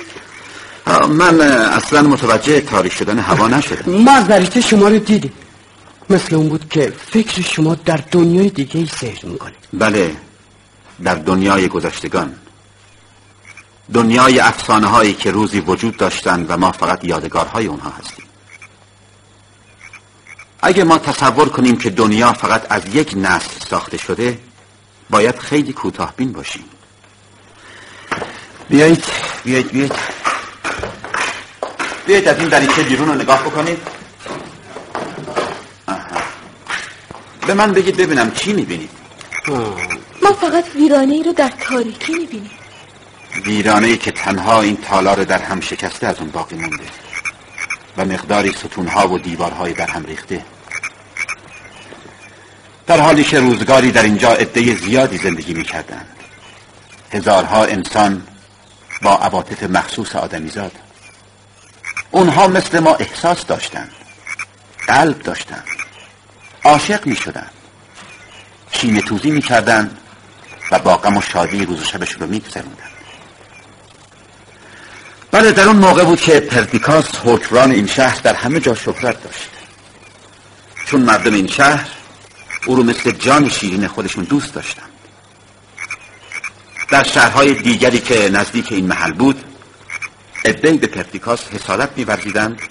من 1.10 1.42
اصلا 1.42 2.02
متوجه 2.02 2.62
تاریخ 2.62 2.94
شدن 2.94 3.20
هوا 3.20 3.48
نشدم. 3.48 3.92
ما 3.92 4.12
از 4.12 4.58
شما 4.58 4.88
رو 4.88 5.00
دیدیم 5.00 5.34
مثل 6.10 6.36
اون 6.36 6.50
بود 6.50 6.70
که 6.70 6.94
فکر 7.12 7.42
شما 7.42 7.76
در 7.76 8.00
دنیای 8.12 8.50
دیگه 8.50 8.80
ای 8.80 8.86
سهر 8.86 9.26
می‌کنه. 9.26 9.54
بله 9.74 10.16
در 11.04 11.16
دنیای 11.16 11.68
گذشتگان. 11.68 12.36
دنیای 13.94 14.40
افسانه 14.40 14.88
هایی 14.88 15.14
که 15.14 15.32
روزی 15.32 15.60
وجود 15.60 15.98
داشتند 15.98 16.46
و 16.50 16.58
ما 16.58 16.72
فقط 16.72 17.06
یادگارهای 17.06 17.66
اونها 17.66 17.90
هستیم. 17.90 18.26
اگه 20.62 20.84
ما 20.84 20.98
تصور 20.98 21.50
کنیم 21.50 21.76
که 21.78 21.90
دنیا 21.90 22.34
فقط 22.34 22.66
از 22.70 22.96
یک 22.96 23.14
نسل 23.18 23.66
ساخته 23.70 23.98
شده 23.98 24.40
باید 25.10 25.40
خیلی 25.40 25.74
کوتاه 25.74 26.14
بین 26.18 26.32
باشیم. 26.32 26.64
بیایید 28.70 29.04
بیایید 29.44 29.72
بیایید. 29.72 29.94
بیایید 32.08 32.28
از 32.28 32.40
این 32.40 32.50
دریچه 32.50 32.84
بیرون 32.84 33.08
رو 33.08 33.16
نگاه 33.16 33.44
بکنید. 33.44 33.78
به 37.48 37.54
من 37.54 37.72
بگید 37.72 37.98
ببینم 37.98 38.32
چی 38.32 38.54
می‌بینید. 38.54 38.90
ما 40.24 40.34
فقط 40.42 40.76
ویرانه 40.76 41.14
ای 41.14 41.24
رو 41.24 41.34
در 41.34 41.52
تاریکی 41.60 42.14
می‌بینیم. 42.14 42.52
ویرانه 43.46 43.88
ای 43.88 43.98
که 43.98 44.12
تنها 44.12 44.62
این 44.62 44.78
تالار 44.78 45.24
در 45.24 45.42
هم 45.42 45.62
شکسته 45.62 46.08
از 46.08 46.20
اون 46.20 46.30
باقی 46.30 46.56
مونده. 46.56 46.84
و 47.98 48.06
مقداری 48.06 48.52
ستونها 48.52 49.08
و 49.08 49.20
دیوارهای 49.20 49.74
در 49.74 49.88
هم 49.88 50.06
ریخته. 50.06 50.46
در 52.88 53.00
حالی 53.00 53.24
که 53.24 53.40
روزگاری 53.40 53.92
در 53.92 54.04
اینجا 54.04 54.30
عده 54.30 54.76
زیادی 54.76 55.18
زندگی 55.18 55.54
می‌کردند. 55.54 56.16
هزارها 57.12 57.64
انسان 57.64 58.24
با 59.02 59.16
عواطف 59.16 59.64
مخصوص 59.64 60.16
آدمیزاد. 60.16 60.72
اونها 62.12 62.48
مثل 62.48 62.80
ما 62.80 62.96
احساس 62.96 63.46
داشتند. 63.46 63.92
قلب 64.88 65.20
داشتند. 65.20 65.66
عاشق 66.64 67.06
می 67.06 67.16
شدند 67.16 67.52
شینه 68.72 69.02
توزی 69.02 69.32
می 69.32 69.42
کردند 69.42 69.98
و 70.72 70.80
با 70.80 70.98
غم 70.98 71.18
و 71.18 71.22
شادی 71.22 71.66
روز 71.66 71.82
و 71.82 71.86
شبشون 71.86 72.20
رو 72.20 72.28
می 72.28 72.42
بله 75.32 75.52
در 75.52 75.64
اون 75.68 75.76
موقع 75.76 76.04
بود 76.04 76.22
که 76.22 76.40
پردیکاس 76.40 77.06
حکران 77.24 77.72
این 77.72 77.88
شهر 77.88 78.20
در 78.24 78.34
همه 78.34 78.60
جا 78.60 78.76
شهرت 78.76 79.24
داشت. 79.24 79.50
چون 80.86 81.02
مردم 81.02 81.34
این 81.34 81.48
شهر 81.48 81.88
او 82.66 82.76
رو 82.76 82.84
مثل 82.84 83.12
جان 83.12 83.50
شیرین 83.50 83.88
خودشون 83.88 84.24
دوست 84.24 84.54
داشتند 84.54 84.87
در 86.90 87.04
شهرهای 87.04 87.54
دیگری 87.54 88.00
که 88.00 88.30
نزدیک 88.30 88.72
این 88.72 88.86
محل 88.86 89.14
بود 89.14 89.44
ادهی 90.46 90.78
به 90.78 90.88
پرتیکاس 90.88 91.48
حسادت 91.48 91.90
میورزیدند 91.96 92.62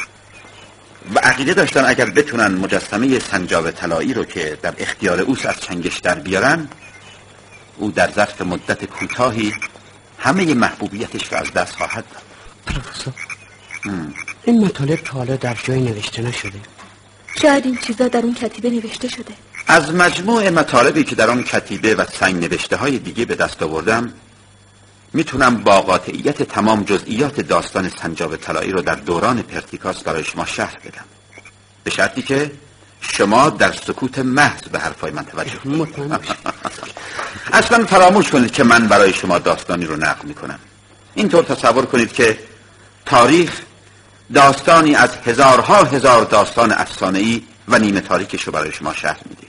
و 1.14 1.18
عقیده 1.18 1.54
داشتن 1.54 1.84
اگر 1.84 2.10
بتونن 2.10 2.54
مجسمه 2.54 3.18
سنجاب 3.18 3.70
طلایی 3.70 4.14
رو 4.14 4.24
که 4.24 4.58
در 4.62 4.74
اختیار 4.78 5.20
اوس 5.20 5.46
از 5.46 5.60
چنگش 5.60 5.98
در 5.98 6.14
بیارن 6.14 6.68
او 7.76 7.90
در 7.90 8.10
ظرف 8.10 8.42
مدت 8.42 8.84
کوتاهی 8.84 9.54
همه 10.18 10.54
محبوبیتش 10.54 11.32
رو 11.32 11.38
از 11.38 11.52
دست 11.52 11.76
خواهد 11.76 12.04
داد. 12.12 12.22
پروفسور 12.66 13.12
این 14.44 14.64
مطالب 14.64 14.96
تا 14.96 15.12
حالا 15.12 15.36
در 15.36 15.56
جای 15.64 15.80
نوشته 15.80 16.22
نشده؟ 16.22 16.60
شاید 17.42 17.64
این 17.64 17.76
چیزا 17.76 18.08
در 18.08 18.20
اون 18.20 18.34
کتیبه 18.34 18.70
نوشته 18.70 19.08
شده. 19.08 19.34
از 19.66 19.94
مجموع 19.94 20.50
مطالبی 20.50 21.04
که 21.04 21.14
در 21.14 21.30
آن 21.30 21.42
کتیبه 21.42 21.94
و 21.94 22.04
سنگ 22.20 22.44
نوشته 22.44 22.76
های 22.76 22.98
دیگه 22.98 23.24
به 23.24 23.34
دست 23.34 23.62
آوردم 23.62 24.12
می‌تونم 25.12 25.56
با 25.56 25.80
قاطعیت 25.80 26.42
تمام 26.42 26.82
جزئیات 26.82 27.40
داستان 27.40 27.88
سنجاب 28.02 28.36
طلایی 28.36 28.72
رو 28.72 28.82
در 28.82 28.94
دوران 28.94 29.42
پرتیکاس 29.42 30.02
برای 30.02 30.24
شما 30.24 30.46
شهر 30.46 30.78
بدم. 30.84 31.04
به 31.84 31.90
شرطی 31.90 32.22
که 32.22 32.52
شما 33.00 33.50
در 33.50 33.72
سکوت 33.72 34.18
محض 34.18 34.62
به 34.62 34.78
حرفای 34.78 35.10
من 35.10 35.24
توجه 35.24 35.50
اصلا 37.52 37.84
فراموش 37.84 38.30
کنید 38.30 38.50
که 38.50 38.64
من 38.64 38.88
برای 38.88 39.12
شما 39.12 39.38
داستانی 39.38 39.84
رو 39.84 39.96
نقل 39.96 40.28
می‌کنم. 40.28 40.58
اینطور 41.14 41.44
تصور 41.44 41.86
کنید 41.86 42.12
که 42.12 42.38
تاریخ 43.06 43.60
داستانی 44.34 44.94
از 44.94 45.10
هزارها 45.24 45.84
هزار 45.84 46.24
داستان 46.24 46.72
افسانه‌ای 46.72 47.42
و 47.68 47.78
نیمه 47.78 48.00
تاریکش 48.00 48.42
رو 48.42 48.52
برای 48.52 48.72
شما 48.72 48.94
شهر 48.94 49.20
میده. 49.28 49.45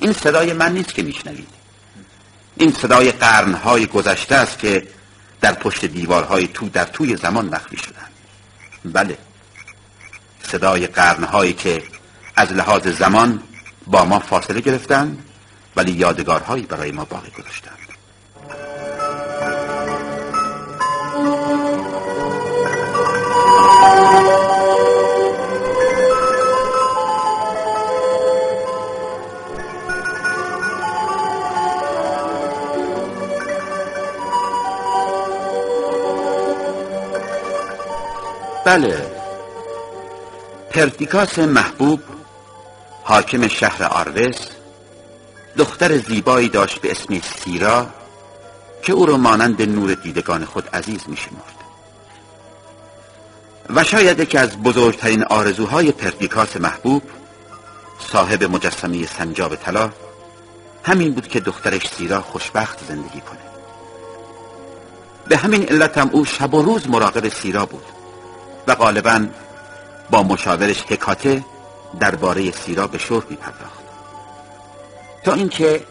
این 0.00 0.12
صدای 0.12 0.52
من 0.52 0.72
نیست 0.72 0.94
که 0.94 1.02
میشنوید. 1.02 1.48
این 2.56 2.72
صدای 2.72 3.12
قرنهای 3.12 3.86
گذشته 3.86 4.34
است 4.34 4.58
که 4.58 4.88
در 5.40 5.52
پشت 5.52 5.84
دیوارهای 5.84 6.46
تو 6.46 6.68
در 6.68 6.84
توی 6.84 7.16
زمان 7.16 7.46
مخفی 7.46 7.76
شدن 7.76 8.08
بله. 8.84 9.18
صدای 10.42 10.86
قرنهایی 10.86 11.52
که 11.52 11.82
از 12.36 12.52
لحاظ 12.52 12.86
زمان 12.86 13.42
با 13.86 14.04
ما 14.04 14.18
فاصله 14.18 14.60
گرفتن 14.60 15.18
ولی 15.76 15.92
یادگارهایی 15.92 16.62
برای 16.62 16.92
ما 16.92 17.04
باقی 17.04 17.30
گذاشتن 17.30 17.70
بله. 38.66 39.06
پردیکاس 40.70 41.38
محبوب 41.38 42.00
حاکم 43.02 43.48
شهر 43.48 43.84
آروس 43.84 44.38
دختر 45.56 45.98
زیبایی 45.98 46.48
داشت 46.48 46.80
به 46.80 46.90
اسم 46.90 47.20
سیرا 47.20 47.86
که 48.82 48.92
او 48.92 49.06
را 49.06 49.16
مانند 49.16 49.62
نور 49.62 49.94
دیدگان 49.94 50.44
خود 50.44 50.68
عزیز 50.72 51.00
می 51.06 51.16
شمرد 51.16 51.54
و 53.70 53.84
شاید 53.84 54.20
یکی 54.20 54.38
از 54.38 54.62
بزرگترین 54.62 55.24
آرزوهای 55.24 55.92
پردیکاس 55.92 56.56
محبوب 56.56 57.02
صاحب 58.12 58.44
مجسمه 58.44 59.06
سنجاب 59.06 59.56
طلا 59.56 59.90
همین 60.84 61.12
بود 61.12 61.28
که 61.28 61.40
دخترش 61.40 61.88
سیرا 61.88 62.20
خوشبخت 62.20 62.78
زندگی 62.88 63.20
کنه 63.20 63.46
به 65.28 65.36
همین 65.36 65.68
علت 65.68 65.98
هم 65.98 66.10
او 66.12 66.24
شب 66.24 66.54
و 66.54 66.62
روز 66.62 66.88
مراقب 66.88 67.28
سیرا 67.28 67.66
بود. 67.66 67.95
و 68.66 68.74
غالبا 68.74 69.26
با 70.10 70.22
مشاورش 70.22 70.82
حکاته 70.82 71.44
درباره 72.00 72.50
سیرا 72.50 72.86
به 72.86 72.98
شور 72.98 73.22
پرداخت 73.22 73.80
تا 75.24 75.32
اینکه 75.32 75.84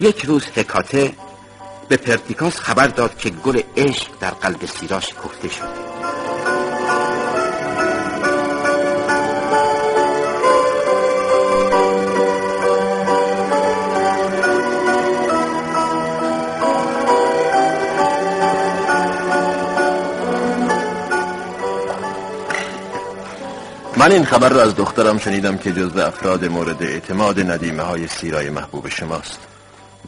یک 0.00 0.24
روز 0.24 0.44
حکاته 0.54 1.12
به 1.88 1.96
پرتیکاس 1.96 2.56
خبر 2.56 2.86
داد 2.86 3.18
که 3.18 3.30
گل 3.30 3.62
عشق 3.76 4.08
در 4.20 4.30
قلب 4.30 4.66
سیرا 4.66 5.00
شکفته 5.00 5.48
شده. 5.48 5.93
من 24.04 24.12
این 24.12 24.24
خبر 24.24 24.48
را 24.48 24.62
از 24.62 24.76
دخترم 24.76 25.18
شنیدم 25.18 25.58
که 25.58 25.72
جزو 25.72 26.00
افراد 26.00 26.44
مورد 26.44 26.82
اعتماد 26.82 27.50
ندیمه 27.50 27.82
های 27.82 28.08
سیرای 28.08 28.50
محبوب 28.50 28.88
شماست. 28.88 29.38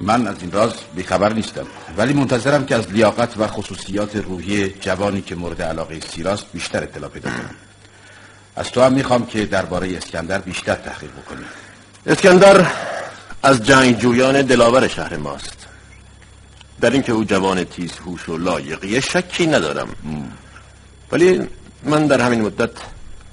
من 0.00 0.26
از 0.26 0.36
این 0.40 0.52
راز 0.52 0.72
بیخبر 0.94 1.32
نیستم 1.32 1.66
ولی 1.96 2.12
منتظرم 2.12 2.66
که 2.66 2.74
از 2.74 2.92
لیاقت 2.92 3.38
و 3.38 3.46
خصوصیات 3.46 4.16
روحی 4.16 4.68
جوانی 4.68 5.20
که 5.20 5.34
مورد 5.34 5.62
علاقه 5.62 6.00
سیراست 6.00 6.46
بیشتر 6.52 6.82
اطلاع 6.82 7.10
پیدا 7.10 7.30
کنم. 7.30 7.54
از 8.56 8.70
تو 8.70 8.82
هم 8.82 8.92
می‌خوام 8.92 9.26
که 9.26 9.44
درباره 9.44 9.96
اسکندر 9.96 10.38
بیشتر 10.38 10.74
تحقیق 10.74 11.10
بکنی 11.10 11.44
اسکندر 12.06 12.66
از 13.42 13.62
جنگجویان 13.66 14.42
دلاور 14.42 14.88
شهر 14.88 15.16
ماست. 15.16 15.66
در 16.80 16.90
اینکه 16.90 17.12
او 17.12 17.24
جوان 17.24 17.64
تیز 17.64 17.92
هوش 17.92 18.28
و 18.28 18.38
لایقی 18.38 19.00
شکی 19.00 19.46
ندارم. 19.46 19.88
ولی 21.12 21.48
من 21.84 22.06
در 22.06 22.20
همین 22.20 22.40
مدت 22.40 22.70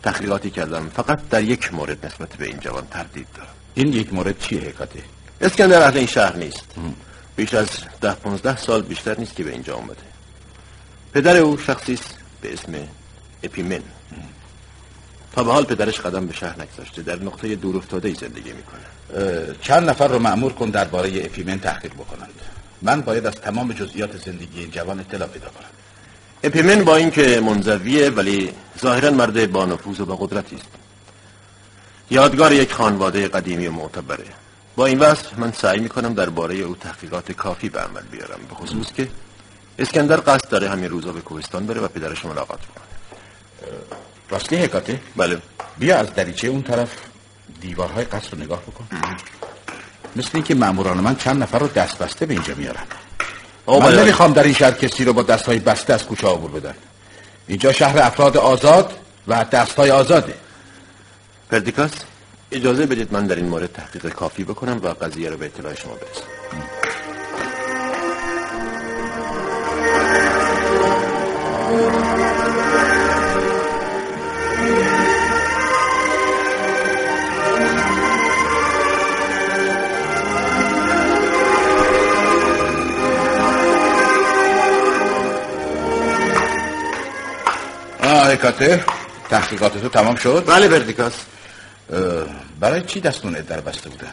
تحقیقاتی 0.04 0.50
کردم. 0.50 0.90
فقط 0.90 1.30
در 1.30 1.44
یک 1.44 1.74
مورد 1.74 2.06
نسبت 2.06 2.36
به 2.36 2.46
این 2.46 2.60
جوان 2.60 2.88
تردید 2.88 3.28
دارم. 3.36 3.48
این 3.74 3.94
یک 3.94 4.14
مورد 4.14 4.40
چیه 4.40 4.62
حکاته؟ 4.62 5.04
اسکندر 5.42 5.82
اهل 5.82 5.98
این 5.98 6.08
شهر 6.08 6.36
نیست. 6.36 6.66
بیش 7.36 7.54
از 7.54 7.68
ده 8.02 8.14
پونزده 8.14 8.58
سال 8.58 8.82
بیشتر 8.82 9.20
نیست 9.20 9.36
که 9.36 9.44
به 9.44 9.52
اینجا 9.52 9.76
آمده. 9.76 9.96
پدر 11.14 11.38
او 11.38 11.58
شخصی 11.58 11.94
است 11.94 12.18
به 12.42 12.54
اسم 12.54 12.74
اپیمن. 13.44 13.82
تا 15.34 15.44
به 15.44 15.52
حال 15.52 15.64
پدرش 15.64 16.00
قدم 16.00 16.28
به 16.28 16.34
شهر 16.34 16.62
نگذاشته. 16.62 17.02
در 17.02 17.20
نقطه 17.20 17.56
دور 17.56 17.78
افتاده 17.78 18.14
زندگی 18.14 18.54
می‌کنه. 18.54 19.56
چند 19.62 19.90
نفر 19.90 20.08
رو 20.08 20.20
معمور 20.20 20.54
کن 20.54 20.70
درباره 20.70 21.26
اپیمن 21.26 21.60
تحقیق 21.60 21.94
بکنند. 21.94 22.34
من 22.82 23.02
باید 23.02 23.26
از 23.26 23.34
تمام 23.36 23.74
جزئیات 23.74 24.26
زندگی 24.26 24.60
این 24.60 24.72
جوان 24.72 25.00
اطلاع 25.00 25.28
پیدا 25.28 25.48
کنم. 25.48 25.70
اپیمن 26.44 26.84
با 26.84 26.96
اینکه 26.96 27.42
منزویه 27.46 28.10
ولی 28.10 28.54
ظاهرا 28.82 29.12
مرد 29.12 29.52
با 29.52 29.66
نفوذ 29.66 30.00
و 30.00 30.06
با 30.06 30.16
قدرتی 30.16 30.56
است. 30.56 30.68
یادگار 32.10 32.54
یک 32.54 32.74
خانواده 32.74 33.28
قدیمی 33.28 33.68
و 33.68 33.72
معتبره. 33.72 34.26
با 34.76 34.86
این 34.86 35.00
وصف 35.00 35.40
من 35.40 35.52
سعی 35.52 35.80
می‌کنم 35.80 36.14
درباره 36.14 36.56
او 36.56 36.76
تحقیقات 36.76 37.32
کافی 37.32 37.70
به 37.70 37.80
عمل 37.80 38.02
بیارم 38.12 38.40
به 38.50 38.56
خصوص 38.56 38.92
که 38.94 39.08
اسکندر 39.80 40.18
قصد 40.18 40.50
داره 40.50 40.70
همین 40.70 40.90
روزا 40.90 41.12
به 41.12 41.22
کوهستان 41.22 41.66
بره 41.66 41.82
و 41.82 41.88
پدرش 41.88 42.26
ملاقات 42.26 42.60
کنه 42.60 42.84
راستی 44.30 44.56
حکاته؟ 44.56 45.00
بله. 45.16 45.38
بیا 45.80 45.98
از 45.98 46.14
دریچه 46.14 46.48
اون 46.48 46.62
طرف 46.62 46.90
دیوارهای 47.62 48.06
قصر 48.06 48.30
رو 48.32 48.38
نگاه 48.38 48.62
بکن. 48.62 48.88
مثل 50.16 50.30
اینکه 50.34 50.56
ماموران 50.56 50.98
من 50.98 51.16
چند 51.16 51.44
نفر 51.44 51.60
رو 51.60 51.68
دست 51.68 51.98
بسته 51.98 52.26
به 52.26 52.34
اینجا 52.34 52.56
میارن. 52.56 52.84
من. 53.68 54.00
نمی‌خوام 54.00 54.34
در 54.34 54.44
این 54.44 54.54
شهر 54.54 54.72
کسی 54.72 55.06
رو 55.06 55.14
با 55.14 55.24
دستهای 55.24 55.60
بسته 55.60 55.94
از 55.94 56.06
کوچه 56.06 56.28
عبور 56.28 56.52
بدن. 56.52 56.76
اینجا 57.48 57.72
شهر 57.72 58.00
افراد 58.00 58.38
آزاد 58.38 58.94
و 59.28 59.46
دستهای 59.52 59.92
آزاده. 59.92 60.34
پردیکاس؟ 61.52 61.92
اجازه 62.52 62.86
بدید 62.86 63.14
من 63.14 63.28
در 63.28 63.36
این 63.36 63.46
مورد 63.46 63.74
تحقیق 63.74 64.10
کافی 64.10 64.44
بکنم 64.44 64.80
و 64.84 64.88
قضیه 64.88 65.30
رو 65.30 65.38
به 65.38 65.46
اطلاع 65.46 65.76
شما 65.76 65.94
برسم. 65.94 66.83
آه 88.14 88.32
حکاته 88.32 88.84
تحقیقات 89.30 89.78
تو 89.78 89.90
تمام 89.90 90.16
شد؟ 90.16 90.44
بله 90.48 90.68
پردیکاس 90.68 91.14
اه، 91.94 92.00
برای 92.60 92.82
چی 92.82 93.00
دستون 93.02 93.34
در 93.34 93.62
بسته 93.62 93.90
بودن؟ 93.90 94.12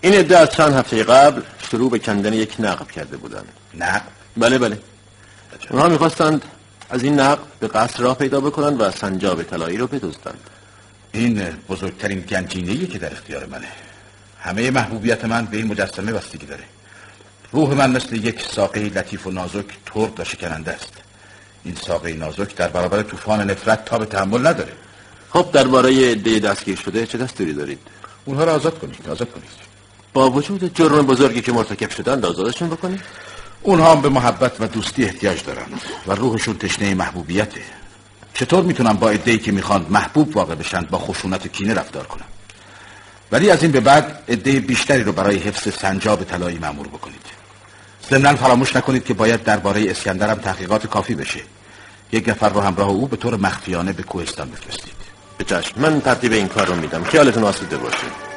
این 0.00 0.14
عده 0.14 0.38
از 0.38 0.50
چند 0.50 0.74
هفته 0.74 1.04
قبل 1.04 1.42
شروع 1.70 1.90
به 1.90 1.98
کندن 1.98 2.32
یک 2.32 2.54
نقب 2.58 2.90
کرده 2.90 3.16
بودند 3.16 3.48
نه 3.74 4.00
بله 4.36 4.58
بله. 4.58 4.78
اونها 5.70 5.88
می‌خواستند 5.88 6.44
از 6.90 7.02
این 7.02 7.20
نقب 7.20 7.38
به 7.60 7.68
قصر 7.68 8.02
راه 8.02 8.16
پیدا 8.16 8.40
بکنند 8.40 8.80
و 8.80 8.90
سنجاب 8.90 9.42
طلایی 9.42 9.76
رو 9.76 9.86
بدزدند. 9.86 10.50
این 11.12 11.42
بزرگترین 11.68 12.20
گنجینه‌ایه 12.20 12.86
که 12.86 12.98
در 12.98 13.12
اختیار 13.12 13.46
منه. 13.46 13.68
همه 14.40 14.70
محبوبیت 14.70 15.24
من 15.24 15.44
به 15.44 15.56
این 15.56 15.66
مجسمه 15.66 16.12
بستگی 16.12 16.46
داره. 16.46 16.64
روح 17.52 17.74
من 17.74 17.90
مثل 17.90 18.16
یک 18.16 18.42
ساقه 18.42 18.80
لطیف 18.80 19.26
و 19.26 19.30
نازک 19.30 19.66
ترد 19.86 20.20
و 20.20 20.24
شکننده 20.24 20.72
است. 20.72 20.92
این 21.64 21.74
ساقه 21.86 22.12
نازک 22.12 22.56
در 22.56 22.68
برابر 22.68 23.02
طوفان 23.02 23.50
نفرت 23.50 23.84
تا 23.84 23.98
به 23.98 24.06
تحمل 24.06 24.46
نداره. 24.46 24.72
خب 25.30 25.50
درباره 25.52 26.10
عده 26.10 26.38
دستگیر 26.38 26.76
شده 26.76 27.06
چه 27.06 27.18
دستوری 27.18 27.52
دارید؟ 27.52 27.78
اونها 28.24 28.44
رو 28.44 28.50
آزاد 28.50 28.78
کنید 28.78 29.08
آزاد 29.10 29.30
کنید. 29.30 29.50
با 30.12 30.30
وجود 30.30 30.74
جرم 30.74 31.06
بزرگی 31.06 31.40
که 31.40 31.52
مرتکب 31.52 31.90
شدند 31.90 32.24
آزادشون 32.26 32.68
بکنید؟ 32.68 33.00
اونها 33.62 33.92
هم 33.92 34.02
به 34.02 34.08
محبت 34.08 34.60
و 34.60 34.66
دوستی 34.66 35.04
احتیاج 35.04 35.44
دارند 35.44 35.80
و 36.06 36.12
روحشون 36.12 36.58
تشنه 36.58 36.94
محبوبیته. 36.94 37.62
چطور 38.34 38.64
می‌تونم 38.64 38.92
با 38.92 39.10
عده‌ای 39.10 39.38
که 39.38 39.52
می‌خوان 39.52 39.86
محبوب 39.90 40.36
واقع 40.36 40.54
بشن 40.54 40.80
با 40.80 40.98
خشونت 40.98 41.46
و 41.46 41.48
کینه 41.48 41.74
رفتار 41.74 42.06
کنم؟ 42.06 42.24
ولی 43.32 43.50
از 43.50 43.62
این 43.62 43.72
به 43.72 43.80
بعد 43.80 44.22
عده 44.28 44.60
بیشتری 44.60 45.02
رو 45.02 45.12
برای 45.12 45.36
حفظ 45.36 45.74
سنجاب 45.74 46.24
طلایی 46.24 46.58
مأمور 46.58 46.88
بکنید. 46.88 47.29
ضمنا 48.10 48.34
فراموش 48.34 48.76
نکنید 48.76 49.04
که 49.04 49.14
باید 49.14 49.42
درباره 49.42 49.90
اسکندرم 49.90 50.34
تحقیقات 50.34 50.86
کافی 50.86 51.14
بشه. 51.14 51.40
یک 52.12 52.28
نفر 52.28 52.48
رو 52.48 52.60
همراه 52.60 52.88
او 52.88 53.06
به 53.06 53.16
طور 53.16 53.36
مخفیانه 53.36 53.92
به 53.92 54.02
کوهستان 54.02 54.50
بفرستید. 54.50 54.92
به 55.38 55.62
من 55.76 56.00
ترتیب 56.00 56.32
این 56.32 56.48
کار 56.48 56.66
رو 56.66 56.74
میدم. 56.74 57.04
خیالتون 57.04 57.44
آسوده 57.44 57.76
باشه 57.76 58.29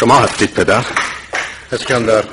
شما 0.00 0.18
هستید 0.18 0.50
پدر؟ 0.54 0.84
اسکندر 1.72 2.24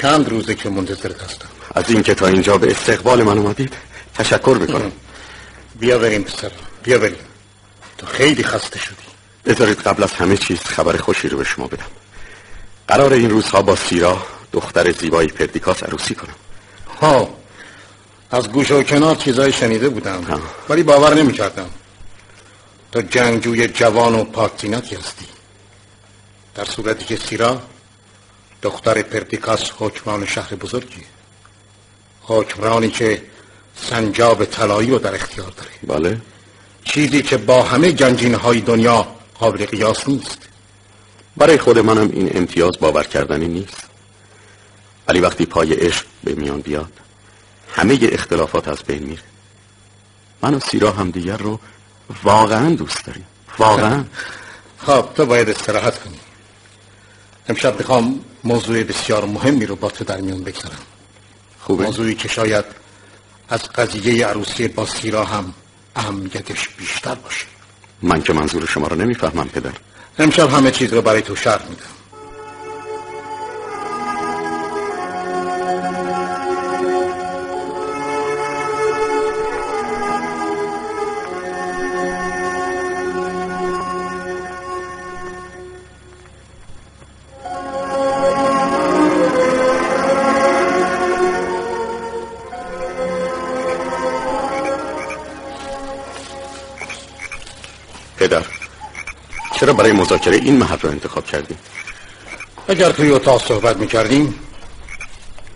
چند 0.00 0.28
روزه 0.28 0.54
که 0.54 0.68
منتظرت 0.68 1.22
هستم. 1.22 1.48
از 1.74 1.90
اینکه 1.90 2.14
تا 2.14 2.26
اینجا 2.26 2.58
به 2.58 2.70
استقبال 2.70 3.22
من 3.22 3.38
اومدید 3.38 3.72
تشکر 4.14 4.56
می‌کنم. 4.60 4.92
بیا 5.80 5.98
بریم 5.98 6.22
پسر. 6.22 6.50
بیا 6.82 6.98
بریم. 6.98 7.18
تو 7.98 8.06
خیلی 8.06 8.44
خسته 8.44 8.78
شدی. 8.78 9.06
بذارید 9.44 9.80
قبل 9.80 10.02
از 10.02 10.12
همه 10.12 10.36
چیز 10.36 10.58
خبر 10.58 10.96
خوشی 10.96 11.28
رو 11.28 11.38
به 11.38 11.44
شما 11.44 11.66
بدم. 11.66 11.86
قرار 12.88 13.12
این 13.12 13.30
روزها 13.30 13.62
با 13.62 13.76
سیرا 13.76 14.26
دختر 14.52 14.92
زیبایی 14.92 15.28
پردیکاس 15.28 15.82
عروسی 15.82 16.14
کنم. 16.14 16.34
ها 17.00 17.36
از 18.30 18.48
گوش 18.48 18.70
و 18.70 18.82
کنار 18.82 19.14
چیزای 19.14 19.52
شنیده 19.52 19.88
بودم. 19.88 20.40
ولی 20.68 20.82
باور 20.82 21.14
نمی 21.14 21.32
کردم 21.32 21.70
تو 22.92 23.02
جنگجوی 23.02 23.68
جوان 23.68 24.14
و 24.14 24.24
پاکتیناتی 24.24 24.96
هستی. 24.96 25.33
در 26.54 26.64
صورتی 26.64 27.04
که 27.04 27.16
سیرا 27.16 27.62
دختر 28.62 29.02
پردیکاس 29.02 29.70
حکمران 29.78 30.26
شهر 30.26 30.54
بزرگی. 30.54 31.02
حکمرانی 32.22 32.90
که 32.90 33.22
سنجاب 33.76 34.44
طلایی 34.44 34.90
رو 34.90 34.98
در 34.98 35.14
اختیار 35.14 35.50
داره. 35.50 36.00
بله. 36.00 36.20
چیزی 36.84 37.22
که 37.22 37.36
با 37.36 37.62
همه 37.62 37.92
گنجینه 37.92 38.36
های 38.36 38.60
دنیا 38.60 39.06
قابل 39.34 39.66
قیاس 39.66 40.08
نیست. 40.08 40.38
برای 41.36 41.58
خود 41.58 41.78
منم 41.78 42.10
این 42.12 42.36
امتیاز 42.36 42.78
باور 42.78 43.04
کردنی 43.04 43.48
نیست. 43.48 43.84
ولی 45.08 45.20
وقتی 45.20 45.46
پای 45.46 45.72
عشق 45.74 46.04
به 46.24 46.34
میان 46.34 46.60
بیاد 46.60 46.92
همه 47.74 47.98
اختلافات 48.02 48.68
از 48.68 48.82
بین 48.86 49.02
میره. 49.02 49.22
من 50.42 50.54
و 50.54 50.60
سیرا 50.60 50.92
هم 50.92 51.10
دیگر 51.10 51.36
رو 51.36 51.60
واقعا 52.22 52.74
دوست 52.74 53.06
داریم. 53.06 53.26
واقعا. 53.58 54.04
خب 54.86 55.08
تو 55.16 55.26
باید 55.26 55.50
استراحت 55.50 56.04
کنی. 56.04 56.20
امشب 57.48 57.78
می‌خوام 57.78 58.20
موضوع 58.44 58.82
بسیار 58.82 59.24
مهمی 59.24 59.66
رو 59.66 59.76
با 59.76 59.90
تو 59.90 60.04
در 60.04 60.20
میون 60.20 60.44
بگذارم. 60.44 60.78
خوبه. 61.60 61.84
موضوعی 61.84 62.14
که 62.14 62.28
شاید 62.28 62.64
از 63.48 63.62
قضیه 63.62 64.26
عروسی 64.26 64.68
با 64.68 64.86
سیرا 64.86 65.24
هم 65.24 65.54
اهمیتش 65.96 66.68
بیشتر 66.68 67.14
باشه. 67.14 67.46
من 68.02 68.22
که 68.22 68.32
منظور 68.32 68.66
شما 68.66 68.86
رو 68.86 68.96
نمی‌فهمم 68.96 69.48
پدر. 69.48 69.72
امشب 70.18 70.50
همه 70.50 70.70
چیز 70.70 70.92
رو 70.92 71.02
برای 71.02 71.22
تو 71.22 71.36
شرح 71.36 71.68
میدم. 71.68 71.82
مذاکره 100.26 100.44
این 100.44 100.56
محل 100.56 100.78
رو 100.82 100.90
انتخاب 100.90 101.26
کردیم 101.26 101.58
اگر 102.68 102.92
توی 102.92 103.10
اتاق 103.10 103.46
صحبت 103.48 103.76
می‌کردیم 103.76 104.34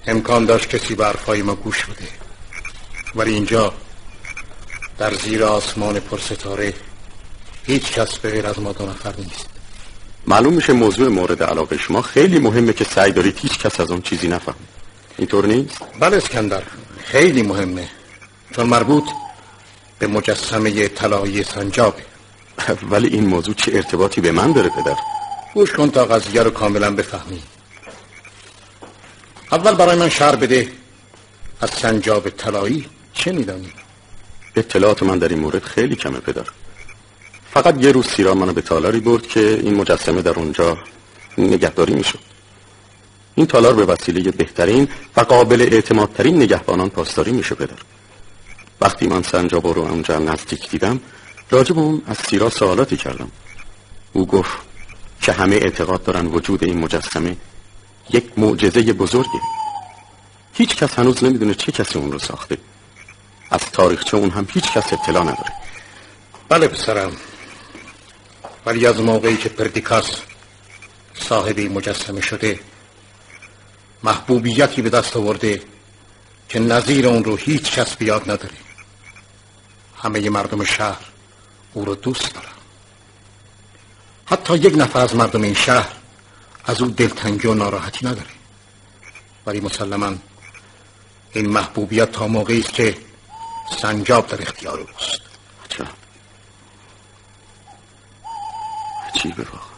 امکان 0.07 0.45
داشت 0.45 0.69
کسی 0.69 0.95
به 0.95 1.07
حرفای 1.07 1.43
ما 1.43 1.55
گوش 1.55 1.85
بده. 1.85 2.09
ولی 3.15 3.35
اینجا 3.35 3.73
در 4.99 5.15
زیر 5.15 5.45
آسمان 5.45 6.01
پرستاره 6.01 6.75
هیچ 7.67 7.93
کس 7.93 8.19
به 8.19 8.31
غیر 8.31 8.47
از 8.47 8.61
ما 8.61 8.73
دو 8.73 8.87
نفر 8.87 9.15
نیست. 9.19 9.47
معلوم 10.27 10.53
میشه 10.53 10.73
موضوع 10.73 11.09
مورد 11.09 11.43
علاقه 11.43 11.77
شما 11.79 12.03
خیلی 12.03 12.39
مهمه 12.39 12.73
که 12.73 12.85
سعی 12.85 13.13
دارید 13.13 13.39
هیچ 13.39 13.59
کس 13.59 13.81
از 13.81 13.91
اون 13.91 14.03
چیزی 14.03 14.29
نفهم 14.29 14.55
اینطور 15.19 15.47
نیست؟ 15.47 15.79
بله 16.01 16.17
اسکندر 16.17 16.63
خیلی 17.05 17.43
مهمه. 17.43 17.89
چون 18.57 18.67
مربوط 18.67 19.05
به 19.99 20.07
مجسمه 20.07 20.89
طلایی 20.89 21.43
سنجابه. 21.45 22.08
ولی 22.91 23.09
این 23.09 23.27
موضوع 23.27 23.55
چه 23.55 23.73
ارتباطی 23.75 24.21
به 24.21 24.33
من 24.33 24.53
داره 24.53 24.69
پدر؟ 24.69 24.97
گوش 25.55 25.73
کن 25.73 25.91
تا 25.91 26.05
قضیه 26.05 26.43
رو 26.43 26.51
کاملا 26.51 26.95
بفهمی. 26.95 27.43
اول 29.53 29.75
برای 29.75 29.99
من 29.99 30.09
شعر 30.09 30.37
بده. 30.37 30.69
از 31.61 31.71
سنجاب 31.71 32.29
طلایی 32.29 32.87
چه 33.13 33.33
میدانی؟ 33.33 33.73
اطلاعات 34.57 35.03
من 35.03 35.19
در 35.19 35.29
این 35.29 35.39
مورد 35.39 35.63
خیلی 35.63 35.97
کمه 35.97 36.19
پدر. 36.19 36.45
فقط 37.53 37.85
یه 37.85 37.93
روز 37.93 38.07
سیرا 38.07 38.35
منو 38.35 38.53
به 38.53 38.63
تالاری 38.63 39.01
برد 39.01 39.27
که 39.27 39.61
این 39.63 39.75
مجسمه 39.75 40.23
در 40.23 40.39
اونجا 40.39 40.79
نگهداری 41.39 41.95
می‌شد. 41.95 42.19
این 43.35 43.47
تالار 43.47 43.75
به 43.75 43.85
وسیله 43.85 44.31
بهترین 44.31 44.89
و 45.17 45.21
قابل 45.21 45.69
اعتمادترین 45.73 46.37
نگهبانان 46.37 46.89
پاسداری 46.89 47.33
میشه 47.33 47.55
پدر. 47.55 47.77
وقتی 48.81 49.07
من 49.07 49.23
سنجابا 49.23 49.73
رو 49.73 49.83
اونجا 49.83 50.19
نزدیک 50.19 50.71
دیدم 50.71 51.01
راجع 51.51 51.75
به 51.75 51.81
اون 51.81 52.03
از 52.07 52.17
سیرا 52.17 52.51
سوالاتی 52.51 52.97
کردم. 52.97 53.31
او 54.13 54.27
گفت 54.27 54.59
که 55.21 55.33
همه 55.33 55.57
اعتقاد 55.57 56.05
دارن 56.05 56.27
وجود 56.27 56.65
این 56.65 56.79
مجسمه 56.79 57.37
یک 58.11 58.39
معجزه 58.39 58.93
بزرگه. 58.93 59.41
هیچ 60.53 60.77
کس 60.77 60.99
هنوز 60.99 61.25
نمی‌دونه 61.25 61.55
چه 61.55 61.73
کسی 61.73 61.99
اون 61.99 62.13
رو 62.13 62.19
ساخته. 62.19 62.59
از 63.51 63.61
تاریخچه 63.61 64.17
اون 64.17 64.31
هم 64.31 64.49
هیچ 64.53 64.65
کس 64.73 64.93
اطلاع 64.93 65.23
نداره. 65.23 65.53
بله 66.49 66.69
پسرم. 66.69 67.13
ولی 68.67 68.87
از 68.87 69.01
موقعی 69.01 69.37
که 69.37 69.49
پردیکاس 69.49 70.21
صاحب 71.15 71.59
این 71.59 71.73
مجسمه 71.73 72.21
شده 72.21 72.61
محبوبیتی 74.03 74.83
به 74.83 74.91
دست 74.91 75.17
آورده 75.17 75.63
که 76.49 76.59
نظیر 76.59 77.09
اون 77.09 77.25
رو 77.25 77.37
هیچ 77.37 77.73
کس 77.73 77.97
بیاد 77.97 78.23
نداره. 78.23 78.55
همه 79.97 80.31
مردم 80.31 80.65
شهر 80.65 81.05
او 81.79 81.85
رو 81.85 81.95
دوست 81.95 82.35
دارن 82.35 82.49
حتی 84.27 84.57
یک 84.57 84.75
نفر 84.77 85.01
از 85.01 85.17
مردم 85.17 85.43
این 85.43 85.55
شهر 85.55 85.93
از 86.65 86.83
او 86.83 86.89
دلتنگی 86.89 87.49
و 87.49 87.55
ناراحتی 87.55 88.07
نداره. 88.07 88.31
ولی 89.47 89.61
مسلما 89.61 90.15
این 91.33 91.49
محبوبیت 91.49 92.13
تا 92.13 92.29
موقعی 92.29 92.61
است 92.61 92.73
که 92.73 92.97
سنجاب 93.83 94.27
در 94.27 94.43
اختیار 94.43 94.81
اوست. 94.81 95.21
عجیبه 99.09 99.43
واقعا 99.43 99.69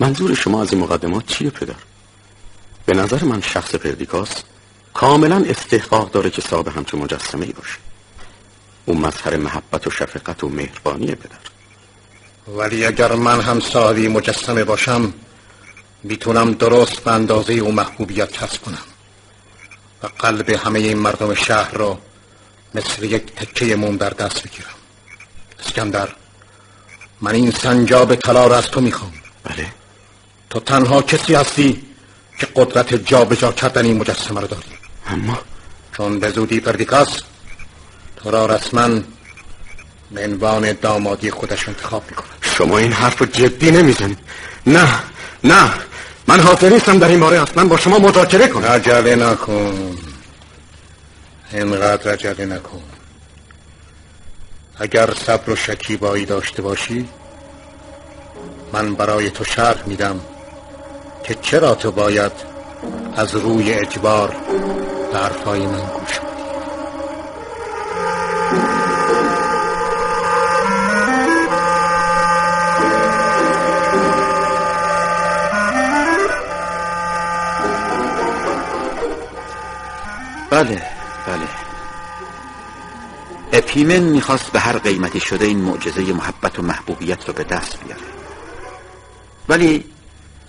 منظور 0.00 0.34
شما 0.34 0.62
از 0.62 0.72
این 0.72 0.82
مقدمات 0.82 1.26
چیه 1.26 1.50
پدر؟ 1.50 1.74
به 2.86 2.94
نظر 2.94 3.24
من 3.24 3.40
شخص 3.40 3.74
پردیکاس 3.74 4.30
کاملا 4.94 5.44
استحقاق 5.46 6.10
داره 6.10 6.30
که 6.30 6.42
صاحب 6.42 6.68
همچون 6.68 7.00
مجسمه 7.00 7.46
ای 7.46 7.52
باشه. 7.52 7.78
او 8.90 8.98
مظهر 9.00 9.36
محبت 9.36 9.86
و 9.86 9.90
شفقت 9.90 10.44
و 10.44 10.48
مهربانی 10.48 11.14
پدر. 11.14 11.36
ولی 12.48 12.86
اگر 12.86 13.12
من 13.12 13.40
هم 13.40 13.60
صاحبی 13.60 14.08
مجسمه 14.08 14.64
باشم 14.64 15.12
می‌تونم 16.02 16.52
درست 16.52 17.00
به 17.04 17.10
اندازه 17.12 17.52
او 17.52 17.72
محبوبیت 17.72 18.32
کسب 18.32 18.62
کنم. 18.62 18.86
و 20.02 20.06
قلب 20.06 20.50
همه 20.50 20.78
این 20.78 20.98
مردم 20.98 21.34
شهر 21.34 21.70
را 21.72 21.98
مثل 22.74 23.04
یک 23.04 23.26
تکه 23.34 23.76
موم 23.76 23.96
در 23.96 24.10
دست 24.10 24.42
بگیرم. 24.42 24.74
اسکندر 25.60 26.08
من 27.20 27.34
این 27.34 27.50
سنجاب 27.50 28.14
طلا 28.14 28.46
را 28.46 28.56
از 28.56 28.66
تو 28.66 28.80
می‌خوام. 28.80 29.12
بله. 29.44 29.66
تو 30.50 30.60
تنها 30.60 31.02
کسی 31.02 31.34
هستی 31.34 31.82
که 32.38 32.48
قدرت 32.56 32.94
جابجا 32.94 33.52
کردن 33.52 33.84
این 33.84 33.96
مجسمه 33.96 34.40
رو 34.40 34.46
داری. 34.46 34.62
اما؟ 35.06 35.38
چون 35.96 36.18
به 36.20 36.30
زودی 36.30 36.60
پردیکاس 36.60 37.29
تو 38.22 38.30
را 38.30 38.46
رسما 38.46 38.88
به 40.10 40.24
عنوان 40.24 40.72
دامادی 40.72 41.30
خودش 41.30 41.68
انتخاب 41.68 42.02
می‌کنه 42.10 42.26
شما 42.40 42.78
این 42.78 42.92
حرف 42.92 43.18
رو 43.18 43.26
جدی 43.26 43.70
نمی‌زنید. 43.70 44.18
نه 44.66 44.88
نه. 45.44 45.70
من 46.26 46.40
حاضر 46.40 46.68
نیستم 46.68 46.98
در 46.98 47.08
این 47.08 47.20
باره 47.20 47.42
اصلا 47.42 47.64
با 47.64 47.76
شما 47.76 47.98
مذاکره 47.98 48.48
کنم. 48.48 48.64
عجله 48.64 49.14
نکن. 49.14 49.96
اینقدر 51.52 52.12
عجله 52.12 52.46
نکن. 52.46 52.82
اگر 54.78 55.14
صبر 55.26 55.50
و 55.50 55.56
شکیبایی 55.56 56.26
داشته 56.26 56.62
باشی 56.62 57.08
من 58.72 58.94
برای 58.94 59.30
تو 59.30 59.44
شرح 59.44 59.82
میدم 59.86 60.20
که 61.24 61.34
چرا 61.42 61.74
تو 61.74 61.90
باید 61.90 62.32
از 63.16 63.34
روی 63.34 63.72
اجبار 63.72 64.36
به 65.12 65.18
حرفای 65.18 65.66
من 65.66 65.80
گوش 65.80 66.29
بله 80.60 80.82
بله. 81.26 81.48
اپیمن 83.52 83.98
می‌خواست 83.98 84.52
به 84.52 84.60
هر 84.60 84.78
قیمتی 84.78 85.20
شده 85.20 85.44
این 85.44 85.58
معجزه 85.58 86.12
محبت 86.12 86.58
و 86.58 86.62
محبوبیت 86.62 87.28
رو 87.28 87.34
به 87.34 87.44
دست 87.44 87.78
بیاره. 87.84 88.02
ولی 89.48 89.84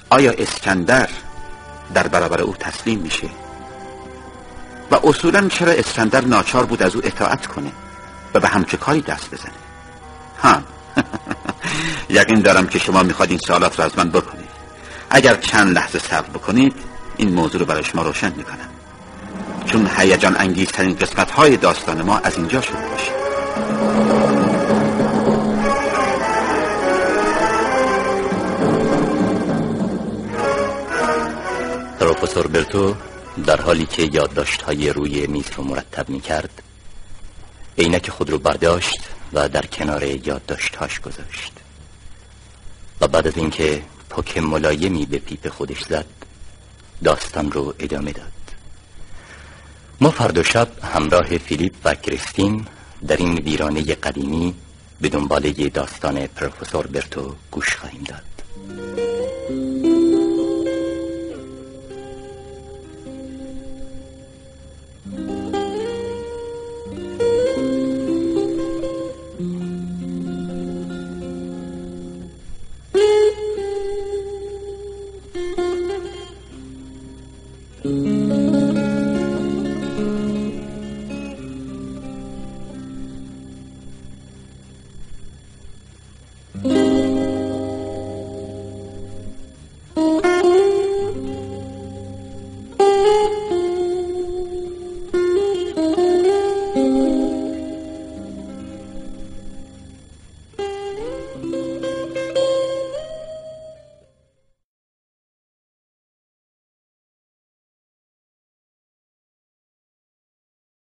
آیا 0.09 0.31
اسکندر 0.31 1.09
در 1.93 2.07
برابر 2.07 2.41
او 2.41 2.55
تسلیم 2.55 2.99
میشه؟ 2.99 3.29
و 4.91 4.95
اصولا 5.03 5.47
چرا 5.47 5.71
اسکندر 5.71 6.25
ناچار 6.25 6.65
بود 6.65 6.83
از 6.83 6.95
او 6.95 7.01
اطاعت 7.05 7.47
کنه 7.47 7.71
و 8.33 8.39
به 8.39 8.47
همچه 8.47 8.77
کاری 8.77 9.01
دست 9.01 9.31
بزنه؟ 9.31 9.51
ها. 10.43 10.61
یقین 12.19 12.41
دارم 12.41 12.67
که 12.67 12.79
شما 12.79 13.03
می‌خواد 13.03 13.29
این 13.29 13.39
سوالات 13.47 13.79
رو 13.79 13.85
از 13.85 13.97
من 13.97 14.09
بکنید. 14.09 14.49
اگر 15.09 15.35
چند 15.35 15.75
لحظه 15.75 15.99
صبر 15.99 16.29
بکنید 16.29 16.75
این 17.17 17.33
موضوع 17.33 17.59
رو 17.59 17.65
برای 17.65 17.83
شما 17.83 18.03
روشن 18.03 18.33
می‌کنم. 18.37 18.70
چون 19.71 19.89
هیجان 19.97 20.35
انگیزترین 20.39 20.95
قسمت 20.95 21.31
های 21.31 21.57
داستان 21.57 22.01
ما 22.01 22.17
از 22.17 22.37
اینجا 22.37 22.61
شروع 22.61 22.93
میشه. 22.93 23.11
پروفسور 31.99 32.47
برتو 32.47 32.95
در 33.45 33.61
حالی 33.61 33.85
که 33.85 34.09
یادداشت 34.13 34.61
های 34.61 34.89
روی 34.89 35.27
میز 35.27 35.45
رو 35.55 35.63
مرتب 35.63 36.09
می 36.09 36.19
کرد 36.19 36.61
عینک 37.77 38.09
خود 38.09 38.29
رو 38.29 38.37
برداشت 38.37 38.99
و 39.33 39.49
در 39.49 39.65
کنار 39.65 40.03
یادداشتهاش 40.03 40.99
گذاشت. 40.99 41.53
و 43.01 43.07
بعد 43.07 43.27
از 43.27 43.37
اینکه 43.37 43.81
پک 44.09 44.37
ملایمی 44.37 45.05
به 45.05 45.19
پیپ 45.19 45.49
خودش 45.49 45.83
زد 45.83 46.05
داستان 47.03 47.51
رو 47.51 47.73
ادامه 47.79 48.11
داد. 48.11 48.40
ما 50.01 50.11
فردا 50.11 50.43
شب 50.43 50.67
همراه 50.83 51.37
فیلیپ 51.37 51.73
و 51.85 51.95
کریستین 51.95 52.65
در 53.07 53.17
این 53.17 53.37
ویرانه 53.37 53.81
قدیمی 53.81 54.53
به 55.01 55.09
دنبال 55.09 55.51
داستان 55.51 56.27
پروفسور 56.27 56.87
برتو 56.87 57.35
گوش 57.51 57.75
خواهیم 57.75 58.03
داد. 58.03 59.10